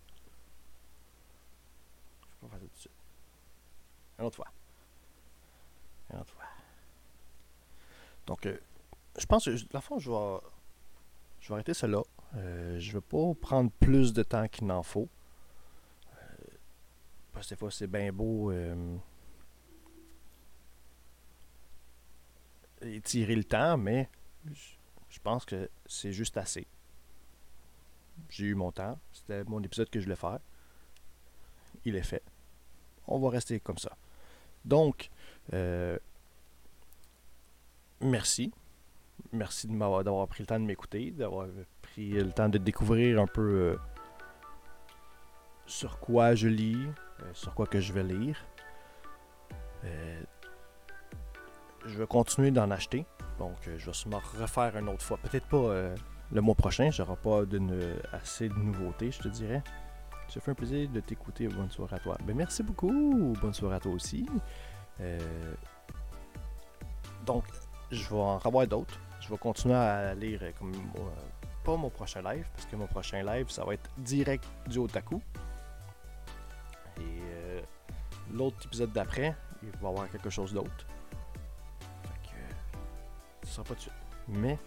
[2.21, 2.93] Je veux pas faire ça tout de suite.
[4.19, 4.53] Une autre fois.
[6.13, 6.45] Une autre fois.
[8.27, 8.59] Donc, euh,
[9.19, 10.39] je pense que, la fois, je vais,
[11.41, 12.03] je vais arrêter cela.
[12.37, 15.09] Euh, je vais pas prendre plus de temps qu'il n'en faut.
[16.15, 16.19] Euh,
[17.33, 18.97] parce que des fois, c'est bien beau euh,
[22.81, 24.09] étirer le temps, mais
[24.51, 26.67] je, pense que c'est juste assez.
[28.31, 28.99] J'ai eu mon temps.
[29.13, 30.41] C'était mon épisode que je voulais faire.
[31.85, 32.23] Il est fait.
[33.07, 33.97] On va rester comme ça.
[34.65, 35.11] Donc,
[38.01, 38.53] merci.
[39.33, 41.47] Merci d'avoir pris le temps de m'écouter, d'avoir
[41.81, 43.77] pris le temps de découvrir un peu euh,
[45.67, 46.87] sur quoi je lis,
[47.23, 48.37] euh, sur quoi que je vais lire.
[49.85, 50.23] Euh,
[51.87, 53.07] je vais continuer d'en acheter.
[53.39, 55.17] Donc, je vais sûrement refaire une autre fois.
[55.17, 55.95] Peut-être pas
[56.31, 56.91] le mois prochain.
[56.91, 57.43] J'aurai pas
[58.13, 59.63] assez de nouveautés, je te dirais.
[60.29, 61.49] Ça fait un plaisir de t'écouter.
[61.49, 62.17] Bonne soirée à toi.
[62.25, 63.35] Ben, merci beaucoup.
[63.41, 64.27] Bonne soirée à toi aussi.
[67.27, 67.45] Donc,
[67.93, 68.99] je vais en revoir d'autres.
[69.21, 71.01] Je vais continuer à lire euh, comme euh,
[71.63, 75.21] pas mon prochain live, parce que mon prochain live, ça va être direct du otaku.
[76.99, 77.61] Et euh,
[78.33, 80.87] l'autre épisode d'après, il va y avoir quelque chose d'autre.
[83.45, 83.93] ce sera pas de suite.
[84.29, 84.59] Mais,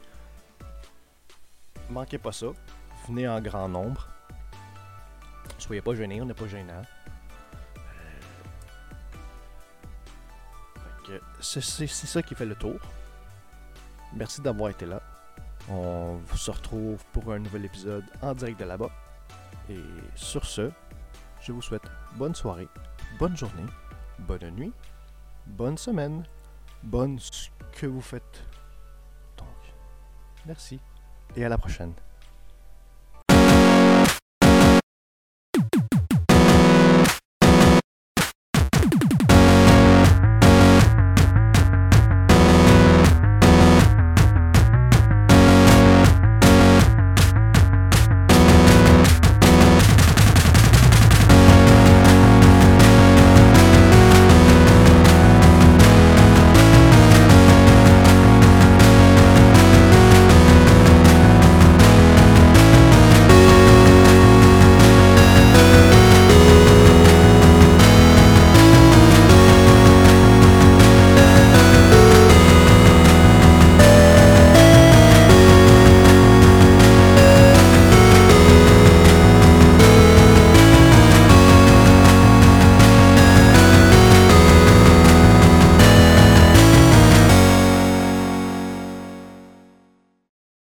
[1.89, 2.47] manquez pas ça.
[3.07, 4.07] Venez en grand nombre.
[5.57, 6.81] Soyez pas gênés, on n'est pas gênant.
[10.75, 12.79] Fait que c'est ça qui fait le tour.
[14.15, 15.01] Merci d'avoir été là.
[15.69, 18.89] On se retrouve pour un nouvel épisode en direct de là-bas.
[19.69, 19.79] Et
[20.15, 20.71] sur ce,
[21.41, 21.83] je vous souhaite
[22.15, 22.67] bonne soirée,
[23.19, 23.65] bonne journée,
[24.19, 24.71] bonne nuit,
[25.47, 26.23] bonne semaine,
[26.83, 28.43] bonne ce que vous faites.
[29.37, 29.47] Donc,
[30.45, 30.79] merci
[31.35, 31.93] et à la prochaine.